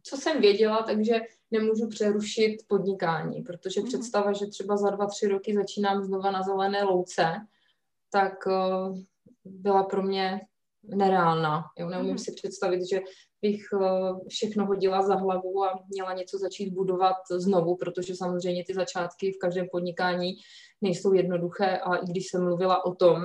co 0.03 0.17
jsem 0.17 0.41
věděla, 0.41 0.83
takže 0.83 1.21
nemůžu 1.51 1.89
přerušit 1.89 2.57
podnikání, 2.69 3.43
protože 3.43 3.81
hmm. 3.81 3.89
představa, 3.89 4.33
že 4.33 4.47
třeba 4.47 4.77
za 4.77 4.91
dva, 4.91 5.07
tři 5.07 5.29
roky 5.29 5.55
začínám 5.55 6.03
znova 6.03 6.31
na 6.31 6.43
zelené 6.43 6.83
louce, 6.83 7.47
tak 8.11 8.47
uh, 8.47 8.99
byla 9.45 9.83
pro 9.83 10.03
mě 10.03 10.41
nereálná. 10.89 11.65
Jo, 11.79 11.89
neumím 11.89 12.09
hmm. 12.09 12.19
si 12.19 12.33
představit, 12.33 12.81
že 12.91 13.01
bych 13.43 13.61
uh, 13.73 14.29
všechno 14.29 14.67
hodila 14.67 15.03
za 15.03 15.15
hlavu 15.15 15.65
a 15.65 15.85
měla 15.89 16.13
něco 16.13 16.39
začít 16.39 16.71
budovat 16.71 17.17
znovu, 17.31 17.77
protože 17.77 18.17
samozřejmě 18.17 18.65
ty 18.65 18.75
začátky 18.75 19.33
v 19.33 19.39
každém 19.39 19.67
podnikání 19.73 20.33
nejsou 20.81 21.13
jednoduché 21.13 21.79
a 21.79 21.97
i 21.97 22.07
když 22.07 22.27
jsem 22.27 22.45
mluvila 22.45 22.85
o 22.85 22.95
tom, 22.95 23.25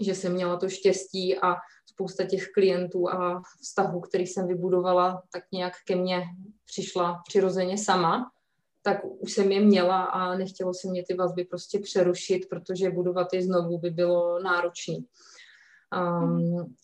že 0.00 0.14
jsem 0.14 0.32
měla 0.32 0.56
to 0.56 0.68
štěstí 0.68 1.38
a 1.38 1.54
spousta 1.86 2.24
těch 2.24 2.48
klientů 2.48 3.10
a 3.10 3.42
vztahů, 3.62 4.00
který 4.00 4.26
jsem 4.26 4.48
vybudovala, 4.48 5.22
tak 5.32 5.44
nějak 5.52 5.72
ke 5.86 5.96
mně 5.96 6.22
přišla 6.64 7.22
přirozeně 7.28 7.78
sama, 7.78 8.30
tak 8.82 8.98
už 9.04 9.32
jsem 9.32 9.52
je 9.52 9.60
měla 9.60 10.02
a 10.04 10.36
nechtělo 10.36 10.74
se 10.74 10.88
mě 10.88 11.04
ty 11.08 11.14
vazby 11.14 11.44
prostě 11.44 11.78
přerušit, 11.78 12.48
protože 12.48 12.90
budovat 12.90 13.32
je 13.32 13.42
znovu 13.42 13.78
by 13.78 13.90
bylo 13.90 14.42
náročné. 14.42 14.94
Um, 15.96 16.74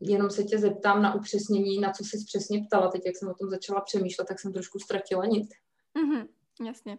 jenom 0.00 0.30
se 0.30 0.44
tě 0.44 0.58
zeptám 0.58 1.02
na 1.02 1.14
upřesnění, 1.14 1.78
na 1.80 1.92
co 1.92 2.04
jsi 2.04 2.24
přesně 2.26 2.64
ptala. 2.66 2.90
Teď, 2.90 3.02
jak 3.06 3.16
jsem 3.16 3.28
o 3.28 3.34
tom 3.34 3.50
začala 3.50 3.80
přemýšlet, 3.80 4.28
tak 4.28 4.40
jsem 4.40 4.52
trošku 4.52 4.78
ztratila 4.78 5.26
nic. 5.26 5.50
Mm-hmm, 5.98 6.26
jasně. 6.66 6.98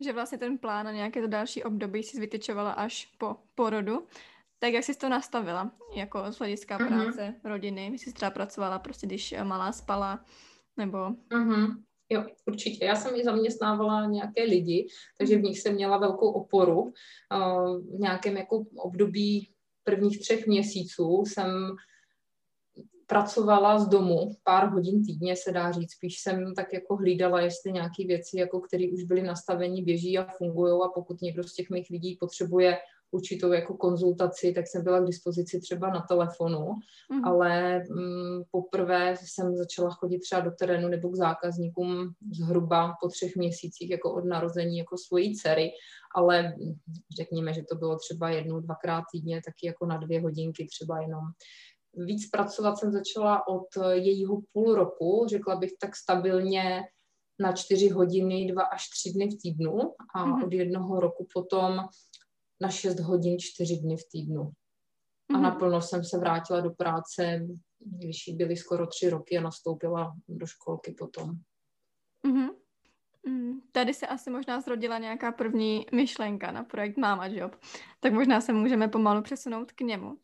Že 0.00 0.12
vlastně 0.12 0.38
ten 0.38 0.58
plán 0.58 0.86
na 0.86 0.92
nějaké 0.92 1.22
to 1.22 1.28
další 1.28 1.64
období 1.64 2.02
si 2.02 2.20
vytyčovala 2.20 2.72
až 2.72 3.16
po 3.18 3.36
porodu. 3.54 4.06
Tak 4.58 4.72
jak 4.72 4.84
jsi 4.84 4.94
to 4.94 5.08
nastavila, 5.08 5.72
jako 5.94 6.32
z 6.32 6.38
hlediska 6.38 6.78
mm-hmm. 6.78 6.88
práce, 6.88 7.34
rodiny? 7.44 7.86
Jsi 7.86 8.12
třeba 8.12 8.30
pracovala 8.30 8.78
prostě, 8.78 9.06
když 9.06 9.34
malá 9.42 9.72
spala, 9.72 10.24
nebo... 10.76 10.98
Mm-hmm. 10.98 11.82
Jo, 12.10 12.26
určitě. 12.46 12.84
Já 12.84 12.96
jsem 12.96 13.14
i 13.14 13.24
zaměstnávala 13.24 14.06
nějaké 14.06 14.42
lidi, 14.42 14.88
takže 15.18 15.36
v 15.36 15.42
nich 15.42 15.60
jsem 15.60 15.74
měla 15.74 15.98
velkou 15.98 16.32
oporu. 16.32 16.92
V 17.96 17.98
nějakém 17.98 18.36
jako 18.36 18.64
období 18.76 19.52
prvních 19.84 20.20
třech 20.20 20.46
měsíců 20.46 21.24
jsem 21.26 21.76
pracovala 23.06 23.78
z 23.78 23.88
domu 23.88 24.36
pár 24.44 24.68
hodin 24.68 25.04
týdně, 25.04 25.36
se 25.36 25.52
dá 25.52 25.72
říct. 25.72 25.92
Spíš 25.92 26.20
jsem 26.20 26.54
tak 26.54 26.72
jako 26.72 26.96
hlídala, 26.96 27.40
jestli 27.40 27.72
nějaké 27.72 28.06
věci, 28.06 28.38
jako 28.38 28.60
které 28.60 28.84
už 28.92 29.02
byly 29.02 29.22
nastaveny, 29.22 29.82
běží 29.82 30.18
a 30.18 30.24
fungují 30.24 30.72
a 30.84 30.88
pokud 30.88 31.22
někdo 31.22 31.44
z 31.44 31.54
těch 31.54 31.70
mých 31.70 31.90
lidí 31.90 32.16
potřebuje 32.20 32.78
určitou 33.12 33.52
jako 33.52 33.76
konzultaci, 33.76 34.52
tak 34.52 34.68
jsem 34.68 34.84
byla 34.84 35.00
k 35.00 35.06
dispozici 35.06 35.60
třeba 35.60 35.90
na 35.90 36.00
telefonu, 36.00 36.74
mm. 37.12 37.24
ale 37.24 37.78
mm, 37.78 38.42
poprvé 38.50 39.16
jsem 39.16 39.56
začala 39.56 39.90
chodit 39.90 40.18
třeba 40.18 40.40
do 40.40 40.50
terénu 40.50 40.88
nebo 40.88 41.08
k 41.08 41.16
zákazníkům 41.16 42.12
zhruba 42.32 42.94
po 43.02 43.08
třech 43.08 43.36
měsících 43.36 43.90
jako 43.90 44.14
od 44.14 44.24
narození 44.24 44.78
jako 44.78 44.98
svojí 44.98 45.36
dcery, 45.36 45.70
ale 46.14 46.54
řekněme, 47.16 47.54
že 47.54 47.62
to 47.70 47.76
bylo 47.76 47.96
třeba 47.98 48.30
jednou, 48.30 48.60
dvakrát 48.60 49.04
týdně, 49.12 49.42
taky 49.44 49.66
jako 49.66 49.86
na 49.86 49.96
dvě 49.96 50.20
hodinky 50.20 50.66
třeba 50.66 51.00
jenom. 51.00 51.24
Víc 51.96 52.30
pracovat 52.30 52.78
jsem 52.78 52.92
začala 52.92 53.48
od 53.48 53.66
jejího 53.92 54.38
půl 54.52 54.74
roku, 54.74 55.26
řekla 55.28 55.56
bych 55.56 55.72
tak 55.80 55.96
stabilně 55.96 56.82
na 57.40 57.52
čtyři 57.52 57.88
hodiny, 57.88 58.52
dva 58.52 58.62
až 58.62 58.88
tři 58.88 59.12
dny 59.12 59.28
v 59.28 59.38
týdnu 59.42 59.78
a 60.14 60.26
mm-hmm. 60.26 60.46
od 60.46 60.52
jednoho 60.52 61.00
roku 61.00 61.26
potom 61.34 61.80
na 62.62 62.68
6 62.68 63.00
hodin 63.00 63.38
4 63.40 63.76
dny 63.76 63.96
v 63.96 64.08
týdnu. 64.12 64.42
A 64.42 65.32
mm-hmm. 65.32 65.42
naplno 65.42 65.82
jsem 65.82 66.04
se 66.04 66.18
vrátila 66.18 66.60
do 66.60 66.70
práce, 66.70 67.46
když 67.78 68.26
jí 68.26 68.36
byly 68.36 68.56
skoro 68.56 68.86
tři 68.86 69.10
roky 69.10 69.38
a 69.38 69.40
nastoupila 69.40 70.14
do 70.28 70.46
školky 70.46 70.94
potom. 70.98 71.30
Mm-hmm. 72.26 72.50
Tady 73.72 73.94
se 73.94 74.06
asi 74.06 74.30
možná 74.30 74.60
zrodila 74.60 74.98
nějaká 74.98 75.32
první 75.32 75.86
myšlenka 75.92 76.52
na 76.52 76.64
projekt 76.64 76.96
Mama 76.96 77.26
Job, 77.26 77.56
tak 78.00 78.12
možná 78.12 78.40
se 78.40 78.52
můžeme 78.52 78.88
pomalu 78.88 79.22
přesunout 79.22 79.72
k 79.72 79.80
němu. 79.80 80.18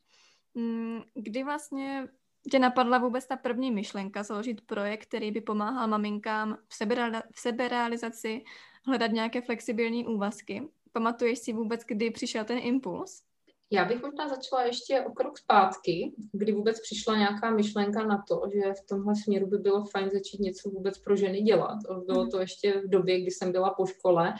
Mm, 0.54 1.00
kdy 1.14 1.44
vlastně 1.44 2.08
tě 2.50 2.58
napadla 2.58 2.98
vůbec 2.98 3.26
ta 3.26 3.36
první 3.36 3.70
myšlenka 3.70 4.22
založit 4.22 4.60
projekt, 4.60 5.06
který 5.06 5.30
by 5.30 5.40
pomáhal 5.40 5.88
maminkám 5.88 6.58
v 6.68 7.40
seberealizaci, 7.40 8.44
hledat 8.86 9.12
nějaké 9.12 9.40
flexibilní 9.40 10.06
úvazky 10.06 10.68
Pamatuješ 10.92 11.38
si 11.38 11.52
vůbec, 11.52 11.80
kdy 11.86 12.10
přišel 12.10 12.44
ten 12.44 12.58
impuls? 12.58 13.22
Já 13.70 13.84
bych 13.84 14.02
možná 14.02 14.28
začala 14.28 14.64
ještě 14.64 15.00
o 15.00 15.12
krok 15.12 15.38
zpátky, 15.38 16.14
kdy 16.32 16.52
vůbec 16.52 16.80
přišla 16.80 17.16
nějaká 17.16 17.50
myšlenka 17.50 18.06
na 18.06 18.24
to, 18.28 18.42
že 18.54 18.72
v 18.72 18.86
tomhle 18.88 19.16
směru 19.16 19.46
by 19.46 19.58
bylo 19.58 19.84
fajn 19.84 20.10
začít 20.10 20.40
něco 20.40 20.70
vůbec 20.70 20.98
pro 20.98 21.16
ženy 21.16 21.40
dělat. 21.40 21.78
Bylo 22.06 22.26
to 22.26 22.40
ještě 22.40 22.80
v 22.80 22.88
době, 22.88 23.20
kdy 23.20 23.30
jsem 23.30 23.52
byla 23.52 23.70
po 23.70 23.86
škole 23.86 24.34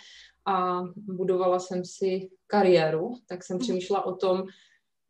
a 0.47 0.83
budovala 0.97 1.59
jsem 1.59 1.85
si 1.85 2.31
kariéru, 2.47 3.13
tak 3.27 3.45
jsem 3.45 3.57
mhm. 3.57 3.63
přemýšlela 3.63 4.07
o 4.07 4.17
tom, 4.17 4.43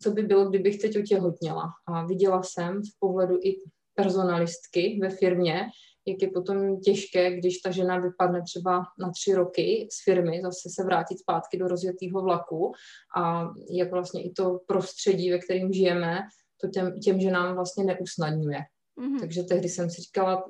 co 0.02 0.10
by 0.10 0.22
bylo, 0.22 0.48
kdybych 0.48 0.78
teď 0.80 0.98
otěhotněla. 0.98 1.64
A 1.86 2.06
viděla 2.06 2.42
jsem 2.42 2.82
v 2.82 2.98
pohledu 2.98 3.38
i 3.42 3.56
personalistky 3.94 4.98
ve 5.02 5.10
firmě, 5.10 5.66
jak 6.06 6.22
je 6.22 6.30
potom 6.30 6.80
těžké, 6.80 7.36
když 7.36 7.58
ta 7.58 7.70
žena 7.70 7.98
vypadne 7.98 8.42
třeba 8.42 8.82
na 8.98 9.10
tři 9.10 9.34
roky 9.34 9.88
z 9.92 10.04
firmy, 10.04 10.40
zase 10.42 10.68
se 10.74 10.84
vrátit 10.84 11.18
zpátky 11.18 11.58
do 11.58 11.68
rozjetého 11.68 12.22
vlaku 12.22 12.72
a 13.16 13.48
jak 13.70 13.90
vlastně 13.90 14.22
i 14.22 14.30
to 14.30 14.60
prostředí, 14.66 15.30
ve 15.30 15.38
kterém 15.38 15.72
žijeme, 15.72 16.20
to 16.60 16.68
těm, 16.68 17.00
těm 17.00 17.20
ženám 17.20 17.54
vlastně 17.54 17.84
neusnadňuje. 17.84 18.58
Mm-hmm. 19.00 19.20
Takže 19.20 19.42
tehdy 19.42 19.68
jsem 19.68 19.90
si 19.90 20.02
říkala, 20.02 20.44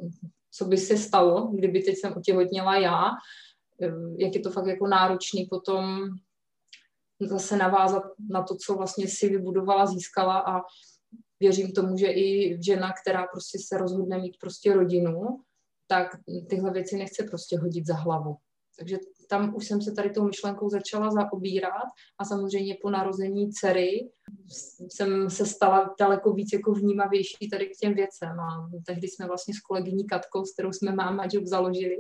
co 0.51 0.65
by 0.65 0.77
se 0.77 0.97
stalo, 0.97 1.47
kdyby 1.47 1.81
teď 1.83 1.97
jsem 1.97 2.13
otěhotněla 2.17 2.77
já, 2.77 3.11
jak 4.19 4.35
je 4.35 4.41
to 4.41 4.51
fakt 4.51 4.67
jako 4.67 4.87
náročný 4.87 5.47
potom 5.47 6.09
zase 7.21 7.57
navázat 7.57 8.03
na 8.31 8.43
to, 8.43 8.57
co 8.57 8.75
vlastně 8.75 9.09
si 9.09 9.29
vybudovala, 9.29 9.87
získala 9.87 10.39
a 10.39 10.61
věřím 11.41 11.73
tomu, 11.73 11.97
že 11.97 12.07
i 12.07 12.59
žena, 12.63 12.93
která 13.03 13.27
prostě 13.27 13.59
se 13.67 13.79
rozhodne 13.79 14.19
mít 14.19 14.37
prostě 14.41 14.73
rodinu, 14.73 15.41
tak 15.87 16.09
tyhle 16.49 16.71
věci 16.71 16.97
nechce 16.97 17.25
prostě 17.25 17.59
hodit 17.59 17.87
za 17.87 17.95
hlavu. 17.95 18.37
Takže 18.79 18.99
tam 19.29 19.57
už 19.57 19.67
jsem 19.67 19.83
se 19.83 19.93
tady 19.93 20.11
tou 20.11 20.25
myšlenkou 20.25 20.69
začala 20.69 21.11
zaobírat 21.11 21.89
a 22.19 22.25
samozřejmě 22.25 22.77
po 22.83 22.91
narození 22.91 23.53
dcery 23.53 24.11
jsem 24.89 25.31
se 25.31 25.47
stala 25.47 25.95
daleko 26.01 26.33
víc 26.33 26.49
jako 26.53 26.73
vnímavější 26.73 27.51
tady 27.51 27.67
k 27.67 27.77
těm 27.81 27.95
věcem 27.95 28.41
a 28.41 28.71
tehdy 28.87 29.09
jsme 29.09 29.27
vlastně 29.27 29.55
s 29.55 29.61
kolegyní 29.61 30.07
Katkou, 30.07 30.45
s 30.45 30.53
kterou 30.53 30.73
jsme 30.73 30.93
Máma 30.93 31.25
Job 31.33 31.45
založili, 31.45 31.97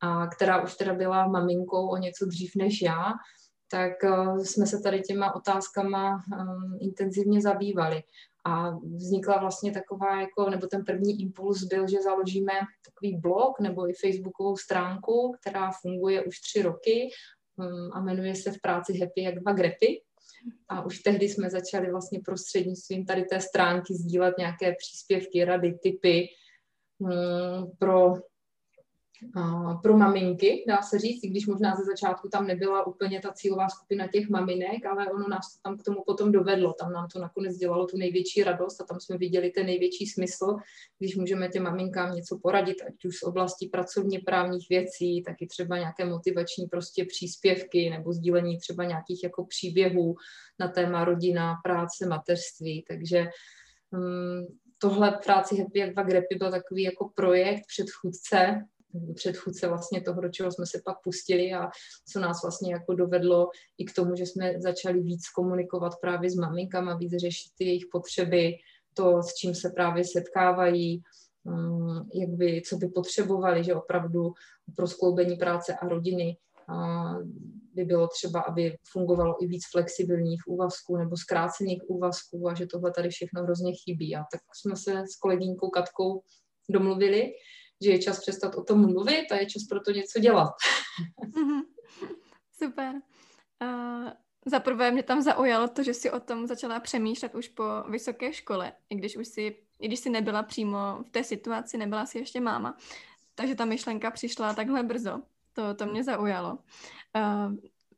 a 0.00 0.26
která 0.26 0.64
už 0.64 0.76
teda 0.76 0.94
byla 0.94 1.28
maminkou 1.28 1.88
o 1.88 1.96
něco 1.96 2.26
dřív 2.26 2.50
než 2.56 2.82
já, 2.82 3.12
tak 3.70 3.92
uh, 4.04 4.38
jsme 4.38 4.66
se 4.66 4.80
tady 4.80 5.00
těma 5.00 5.34
otázkama 5.34 6.14
um, 6.14 6.78
intenzivně 6.80 7.40
zabývali. 7.40 8.02
A 8.44 8.70
vznikla 8.70 9.38
vlastně 9.38 9.72
taková, 9.72 10.20
jako, 10.20 10.50
nebo 10.50 10.66
ten 10.66 10.84
první 10.84 11.20
impuls 11.20 11.64
byl, 11.64 11.88
že 11.88 12.02
založíme 12.02 12.52
takový 12.84 13.16
blog 13.16 13.60
nebo 13.60 13.90
i 13.90 13.92
facebookovou 13.92 14.56
stránku, 14.56 15.34
která 15.40 15.70
funguje 15.82 16.24
už 16.24 16.40
tři 16.40 16.62
roky 16.62 17.10
um, 17.56 17.90
a 17.92 18.00
jmenuje 18.00 18.34
se 18.34 18.52
v 18.52 18.60
práci 18.60 18.98
Happy 18.98 19.22
jak 19.22 19.34
dva 19.34 19.52
grepy. 19.52 20.02
A 20.68 20.84
už 20.84 20.98
tehdy 20.98 21.28
jsme 21.28 21.50
začali 21.50 21.90
vlastně 21.90 22.20
prostřednictvím 22.24 23.06
tady 23.06 23.22
té 23.22 23.40
stránky 23.40 23.94
sdílet 23.94 24.34
nějaké 24.38 24.74
příspěvky, 24.78 25.44
rady, 25.44 25.78
typy 25.82 26.28
um, 26.98 27.72
pro 27.78 28.14
pro 29.82 29.96
maminky, 29.96 30.64
dá 30.68 30.82
se 30.82 30.98
říct, 30.98 31.24
i 31.24 31.28
když 31.28 31.46
možná 31.46 31.76
ze 31.76 31.84
začátku 31.84 32.28
tam 32.28 32.46
nebyla 32.46 32.86
úplně 32.86 33.20
ta 33.20 33.32
cílová 33.32 33.68
skupina 33.68 34.06
těch 34.06 34.28
maminek, 34.28 34.86
ale 34.86 35.10
ono 35.10 35.28
nás 35.28 35.54
to 35.54 35.60
tam 35.62 35.78
k 35.78 35.82
tomu 35.82 36.02
potom 36.06 36.32
dovedlo. 36.32 36.72
Tam 36.72 36.92
nám 36.92 37.08
to 37.12 37.18
nakonec 37.18 37.56
dělalo 37.56 37.86
tu 37.86 37.96
největší 37.96 38.44
radost 38.44 38.80
a 38.80 38.84
tam 38.84 39.00
jsme 39.00 39.18
viděli 39.18 39.50
ten 39.50 39.66
největší 39.66 40.06
smysl, 40.06 40.56
když 40.98 41.16
můžeme 41.16 41.48
těm 41.48 41.62
maminkám 41.62 42.14
něco 42.14 42.38
poradit, 42.42 42.76
ať 42.88 43.04
už 43.04 43.16
z 43.16 43.22
oblasti 43.22 43.68
pracovně 43.72 44.20
právních 44.26 44.66
věcí, 44.70 45.22
tak 45.22 45.36
i 45.40 45.46
třeba 45.46 45.78
nějaké 45.78 46.04
motivační 46.04 46.66
prostě 46.66 47.04
příspěvky 47.04 47.90
nebo 47.90 48.12
sdílení 48.12 48.58
třeba 48.58 48.84
nějakých 48.84 49.22
jako 49.24 49.44
příběhů 49.44 50.14
na 50.58 50.68
téma 50.68 51.04
rodina, 51.04 51.54
práce, 51.64 52.06
mateřství. 52.06 52.84
Takže 52.88 53.26
um, 53.90 54.46
tohle 54.78 55.18
práci 55.24 55.56
Happy 55.56 55.78
jak 55.78 55.92
dva 55.92 56.02
grepy 56.02 56.34
byl 56.34 56.50
takový 56.50 56.82
jako 56.82 57.08
projekt 57.14 57.62
předchůdce 57.66 58.64
předchůdce 59.14 59.68
vlastně 59.68 60.00
toho, 60.00 60.20
do 60.20 60.28
čeho 60.28 60.52
jsme 60.52 60.66
se 60.66 60.80
pak 60.84 60.96
pustili 61.02 61.52
a 61.52 61.68
co 62.12 62.20
nás 62.20 62.42
vlastně 62.42 62.72
jako 62.72 62.94
dovedlo 62.94 63.48
i 63.78 63.84
k 63.84 63.94
tomu, 63.94 64.16
že 64.16 64.26
jsme 64.26 64.60
začali 64.60 65.00
víc 65.00 65.28
komunikovat 65.28 65.92
právě 66.00 66.30
s 66.30 66.34
maminkama, 66.34 66.96
víc 66.96 67.12
řešit 67.16 67.52
ty 67.58 67.64
jejich 67.64 67.84
potřeby, 67.92 68.52
to, 68.94 69.22
s 69.22 69.34
čím 69.34 69.54
se 69.54 69.70
právě 69.70 70.04
setkávají, 70.04 71.02
mm, 71.44 72.08
jak 72.14 72.30
by, 72.30 72.62
co 72.68 72.76
by 72.76 72.88
potřebovali, 72.88 73.64
že 73.64 73.74
opravdu 73.74 74.32
pro 74.76 74.86
skloubení 74.86 75.36
práce 75.36 75.74
a 75.74 75.88
rodiny 75.88 76.36
by 77.74 77.84
bylo 77.84 78.08
třeba, 78.08 78.40
aby 78.40 78.76
fungovalo 78.92 79.44
i 79.44 79.46
víc 79.46 79.62
flexibilních 79.70 80.40
úvazků 80.46 80.96
nebo 80.96 81.16
zkrácených 81.16 81.82
úvazků 81.90 82.48
a 82.48 82.54
že 82.54 82.66
tohle 82.66 82.92
tady 82.92 83.08
všechno 83.08 83.42
hrozně 83.42 83.72
chybí. 83.74 84.16
A 84.16 84.24
tak 84.32 84.40
jsme 84.54 84.76
se 84.76 84.92
s 84.92 85.16
kolegyňkou 85.16 85.68
Katkou 85.70 86.22
domluvili, 86.70 87.32
že 87.84 87.90
je 87.90 87.98
čas 87.98 88.20
přestat 88.20 88.54
o 88.54 88.64
tom 88.64 88.92
mluvit 88.92 89.32
a 89.32 89.36
je 89.36 89.46
čas 89.46 89.62
pro 89.68 89.80
to 89.80 89.90
něco 89.90 90.18
dělat. 90.18 90.50
Mm-hmm. 91.24 91.60
Super. 92.62 92.94
Uh, 93.62 94.10
za 94.46 94.60
prvé 94.60 94.90
mě 94.90 95.02
tam 95.02 95.22
zaujalo 95.22 95.68
to, 95.68 95.82
že 95.82 95.94
si 95.94 96.10
o 96.10 96.20
tom 96.20 96.46
začala 96.46 96.80
přemýšlet 96.80 97.34
už 97.34 97.48
po 97.48 97.64
vysoké 97.88 98.32
škole, 98.32 98.72
i 98.90 98.94
když 98.94 99.16
už 99.16 99.28
si, 99.28 99.56
i 99.80 99.88
když 99.88 100.00
si 100.00 100.10
nebyla 100.10 100.42
přímo 100.42 100.78
v 101.06 101.10
té 101.10 101.24
situaci, 101.24 101.78
nebyla 101.78 102.06
si 102.06 102.18
ještě 102.18 102.40
máma. 102.40 102.76
Takže 103.34 103.54
ta 103.54 103.64
myšlenka 103.64 104.10
přišla 104.10 104.54
takhle 104.54 104.82
brzo. 104.82 105.22
To, 105.52 105.74
to 105.74 105.86
mě 105.86 106.04
zaujalo. 106.04 106.58
Uh, 107.16 107.54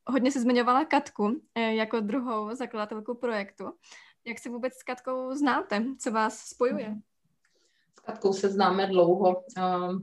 hodně 0.07 0.33
si 0.33 0.41
zmiňovala 0.41 0.85
Katku 0.85 1.43
eh, 1.55 1.75
jako 1.75 2.01
druhou 2.01 2.55
zakladatelku 2.55 3.15
projektu. 3.15 3.65
Jak 4.25 4.39
si 4.39 4.49
vůbec 4.49 4.75
s 4.75 4.83
Katkou 4.83 5.35
znáte? 5.35 5.85
Co 5.99 6.11
vás 6.11 6.39
spojuje? 6.39 6.97
Katkou 8.07 8.33
se 8.33 8.49
známe 8.49 8.87
dlouho. 8.87 9.43
Ehm, 9.57 10.03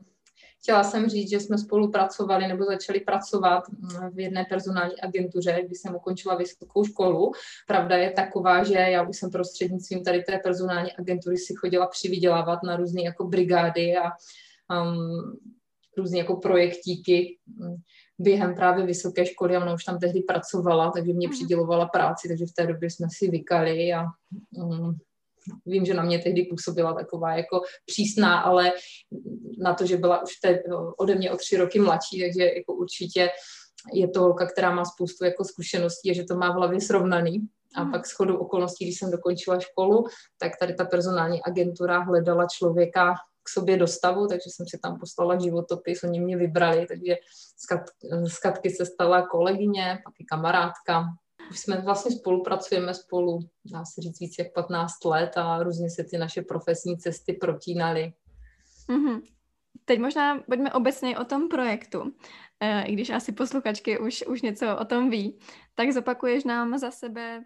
chtěla 0.60 0.84
jsem 0.84 1.10
říct, 1.10 1.30
že 1.30 1.40
jsme 1.40 1.58
spolupracovali 1.58 2.48
nebo 2.48 2.66
začali 2.66 3.00
pracovat 3.00 3.64
mm, 3.70 4.10
v 4.10 4.20
jedné 4.20 4.46
personální 4.50 5.02
agentuře, 5.02 5.62
kdy 5.66 5.76
jsem 5.76 5.96
ukončila 5.96 6.36
vysokou 6.36 6.86
školu. 6.86 7.32
Pravda 7.68 7.98
je 7.98 8.12
taková, 8.12 8.64
že 8.64 8.74
já 8.74 9.04
už 9.04 9.18
jsem 9.18 9.32
prostřednictvím 9.32 10.04
tady 10.04 10.24
té 10.24 10.40
personální 10.44 10.92
agentury 10.92 11.38
si 11.38 11.54
chodila 11.56 11.88
přivydělávat 11.88 12.60
na 12.64 12.76
různé 12.76 13.02
jako 13.02 13.28
brigády 13.28 13.98
a 13.98 14.04
um, 14.82 15.38
různé 15.98 16.18
jako 16.18 16.36
projektíky 16.36 17.38
mm, 17.46 17.76
během 18.20 18.56
právě 18.56 18.86
vysoké 18.86 19.26
školy 19.26 19.56
a 19.56 19.62
ona 19.62 19.74
už 19.74 19.84
tam 19.84 20.00
tehdy 20.00 20.22
pracovala, 20.22 20.92
takže 20.92 21.14
mě 21.14 21.28
mhm. 21.28 21.36
přidělovala 21.36 21.86
práci, 21.86 22.28
takže 22.28 22.46
v 22.46 22.54
té 22.54 22.68
době 22.68 22.90
jsme 22.90 23.08
si 23.12 23.30
vykali 23.30 23.94
a 23.94 24.04
um, 24.56 24.98
vím, 25.66 25.86
že 25.86 25.94
na 25.94 26.04
mě 26.04 26.20
tehdy 26.20 26.44
působila 26.44 26.94
taková 26.94 27.36
jako 27.36 27.62
přísná, 27.86 28.40
ale 28.40 28.72
na 29.58 29.74
to, 29.74 29.86
že 29.86 29.98
byla 29.98 30.24
už 30.24 30.36
te, 30.36 30.64
ode 30.98 31.16
mě 31.16 31.32
o 31.32 31.38
tři 31.38 31.58
roky 31.58 31.80
mladší, 31.80 32.22
takže 32.22 32.44
jako 32.56 32.74
určitě 32.74 33.30
je 33.94 34.08
to 34.08 34.22
holka, 34.22 34.46
která 34.46 34.72
má 34.72 34.86
spoustu 34.86 35.26
jako 35.26 35.44
zkušeností 35.44 36.12
a 36.12 36.14
že 36.14 36.24
to 36.24 36.36
má 36.36 36.52
v 36.52 36.56
hlavě 36.56 36.82
srovnaný. 36.82 37.48
A 37.76 37.82
hmm. 37.82 37.92
pak 37.92 38.06
s 38.06 38.12
chodou 38.12 38.38
okolností, 38.38 38.86
když 38.86 39.00
jsem 39.00 39.12
dokončila 39.12 39.60
školu, 39.60 40.06
tak 40.38 40.52
tady 40.60 40.74
ta 40.74 40.86
personální 40.86 41.44
agentura 41.44 42.00
hledala 42.00 42.48
člověka 42.58 43.14
k 43.44 43.50
sobě 43.50 43.78
dostavu, 43.78 44.28
takže 44.28 44.50
jsem 44.50 44.66
si 44.70 44.80
tam 44.80 45.00
poslala 45.00 45.40
životopis, 45.40 46.04
oni 46.04 46.20
mě 46.20 46.38
vybrali, 46.38 46.86
takže 46.88 47.16
z 48.28 48.40
Katky 48.40 48.70
se 48.70 48.86
stala 48.86 49.28
kolegyně, 49.28 50.00
pak 50.04 50.14
i 50.20 50.26
kamarádka, 50.26 51.04
už 51.50 51.60
jsme 51.60 51.82
vlastně 51.82 52.16
spolupracujeme 52.16 52.94
spolu, 52.94 53.40
dá 53.66 53.86
se 53.86 54.02
říct, 54.02 54.20
víc 54.20 54.36
jak 54.40 54.54
15 54.54 55.06
let 55.06 55.38
a 55.38 55.64
různě 55.64 55.90
se 55.90 56.04
ty 56.04 56.18
naše 56.18 56.42
profesní 56.42 56.98
cesty 56.98 57.34
protínaly. 57.34 58.14
Mm-hmm. 58.90 59.22
Teď 59.86 60.00
možná 60.00 60.40
pojďme 60.40 60.74
obecně 60.74 61.18
o 61.18 61.26
tom 61.26 61.48
projektu. 61.48 62.14
E, 62.60 62.84
I 62.84 62.94
když 62.94 63.10
asi 63.10 63.32
posluchačky 63.32 64.00
už, 64.00 64.24
už 64.28 64.42
něco 64.42 64.78
o 64.78 64.86
tom 64.86 65.10
ví, 65.10 65.40
tak 65.76 65.92
zopakuješ 65.92 66.44
nám 66.44 66.78
za 66.78 66.92
sebe, 66.92 67.44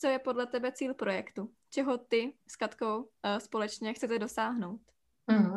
co 0.00 0.06
je 0.06 0.18
podle 0.18 0.46
tebe 0.46 0.72
cíl 0.72 0.94
projektu? 0.94 1.50
Čeho 1.70 1.98
ty 1.98 2.32
s 2.48 2.56
Katkou 2.56 3.08
e, 3.22 3.40
společně 3.40 3.94
chcete 3.94 4.18
dosáhnout? 4.18 4.80
Mm-hmm. 5.30 5.56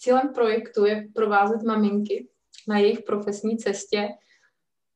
Cílem 0.00 0.32
projektu 0.34 0.84
je 0.84 1.08
provázet 1.14 1.62
maminky 1.62 2.28
na 2.68 2.78
jejich 2.78 3.02
profesní 3.02 3.58
cestě 3.58 4.08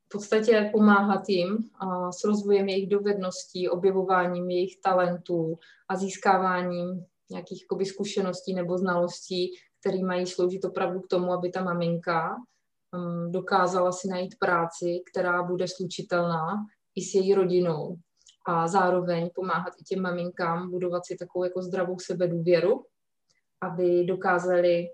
v 0.07 0.09
podstatě 0.13 0.71
pomáhat 0.73 1.29
jim 1.29 1.71
a 1.75 2.13
s 2.13 2.25
rozvojem 2.25 2.69
jejich 2.69 2.89
dovedností, 2.89 3.69
objevováním 3.69 4.51
jejich 4.51 4.81
talentů 4.81 5.59
a 5.89 5.97
získáváním 5.97 7.05
nějakých 7.31 7.63
jakoby, 7.63 7.85
zkušeností 7.85 8.55
nebo 8.55 8.79
znalostí, 8.79 9.51
které 9.81 9.99
mají 9.99 10.27
sloužit 10.27 10.65
opravdu 10.65 11.01
k 11.01 11.07
tomu, 11.07 11.33
aby 11.33 11.51
ta 11.51 11.65
maminka 11.65 12.37
um, 12.37 13.33
dokázala 13.33 13.93
si 13.93 14.09
najít 14.09 14.35
práci, 14.39 15.03
která 15.11 15.43
bude 15.43 15.69
slučitelná 15.69 16.67
i 16.95 17.03
s 17.03 17.15
její 17.15 17.35
rodinou. 17.35 17.97
A 18.47 18.69
zároveň 18.69 19.31
pomáhat 19.35 19.73
i 19.81 19.85
těm 19.85 20.03
maminkám 20.03 20.71
budovat 20.71 21.07
si 21.07 21.17
takovou 21.17 21.45
jako 21.45 21.63
zdravou 21.63 21.99
sebedůvěru, 21.99 22.85
aby 23.61 24.05
dokázali 24.05 24.89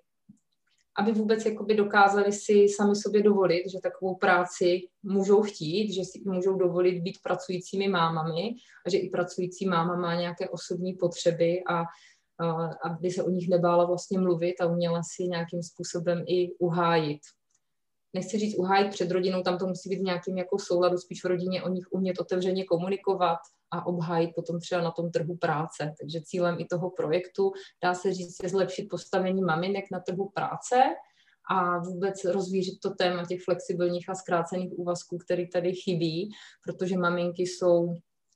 aby 0.98 1.12
vůbec 1.12 1.44
jakoby 1.44 1.74
dokázali 1.74 2.32
si 2.32 2.68
sami 2.68 2.96
sobě 2.96 3.22
dovolit, 3.22 3.70
že 3.70 3.78
takovou 3.82 4.14
práci 4.14 4.80
můžou 5.02 5.42
chtít, 5.42 5.92
že 5.92 6.04
si 6.04 6.22
můžou 6.24 6.56
dovolit 6.56 7.00
být 7.00 7.18
pracujícími 7.22 7.88
mámami 7.88 8.54
a 8.86 8.90
že 8.90 8.98
i 8.98 9.10
pracující 9.10 9.66
máma 9.66 9.96
má 9.96 10.14
nějaké 10.14 10.48
osobní 10.48 10.92
potřeby 10.92 11.62
a, 11.68 11.80
a 11.80 11.84
aby 12.84 13.10
se 13.10 13.22
o 13.22 13.30
nich 13.30 13.48
nebála 13.48 13.84
vlastně 13.84 14.18
mluvit 14.18 14.60
a 14.60 14.66
uměla 14.66 15.00
si 15.02 15.22
nějakým 15.22 15.62
způsobem 15.62 16.24
i 16.26 16.54
uhájit. 16.58 17.20
Nechci 18.14 18.38
říct 18.38 18.58
uhájit 18.58 18.90
před 18.90 19.10
rodinou, 19.10 19.42
tam 19.42 19.58
to 19.58 19.66
musí 19.66 19.88
být 19.88 19.98
v 19.98 20.04
nějakým 20.04 20.38
jako 20.38 20.58
souladu, 20.58 20.98
spíš 20.98 21.24
v 21.24 21.26
rodině 21.26 21.62
o 21.62 21.68
nich 21.68 21.84
umět 21.90 22.20
otevřeně 22.20 22.64
komunikovat 22.64 23.38
a 23.70 23.86
obhájit 23.86 24.30
potom 24.34 24.60
třeba 24.60 24.82
na 24.82 24.90
tom 24.90 25.10
trhu 25.10 25.36
práce. 25.36 25.94
Takže 26.00 26.20
cílem 26.24 26.56
i 26.58 26.64
toho 26.64 26.90
projektu, 26.90 27.52
dá 27.82 27.94
se 27.94 28.14
říct, 28.14 28.36
je 28.42 28.48
zlepšit 28.48 28.88
postavení 28.90 29.42
maminek 29.42 29.84
na 29.92 30.00
trhu 30.00 30.30
práce 30.34 30.76
a 31.50 31.78
vůbec 31.78 32.24
rozvířit 32.24 32.80
to 32.82 32.90
téma 32.90 33.24
těch 33.26 33.44
flexibilních 33.44 34.08
a 34.08 34.14
zkrácených 34.14 34.78
úvazků, 34.78 35.18
který 35.18 35.48
tady 35.48 35.74
chybí, 35.74 36.30
protože 36.64 36.98
maminky 36.98 37.42
jsou 37.42 37.94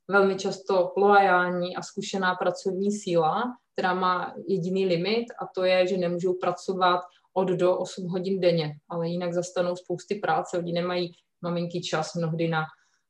velmi 0.08 0.36
často 0.36 0.92
loajální 0.96 1.76
a 1.76 1.82
zkušená 1.82 2.34
pracovní 2.34 2.92
síla, 2.92 3.42
která 3.72 3.94
má 3.94 4.34
jediný 4.48 4.86
limit 4.86 5.26
a 5.42 5.46
to 5.54 5.64
je, 5.64 5.86
že 5.86 5.96
nemůžou 5.96 6.34
pracovat 6.34 7.00
od 7.36 7.48
do 7.48 7.78
8 7.78 8.08
hodin 8.08 8.40
denně, 8.40 8.72
ale 8.88 9.08
jinak 9.08 9.32
zastanou 9.32 9.76
spousty 9.76 10.14
práce, 10.14 10.58
oni 10.58 10.72
nemají 10.72 11.12
maminky 11.42 11.80
čas 11.80 12.14
mnohdy 12.14 12.48
na 12.48 12.64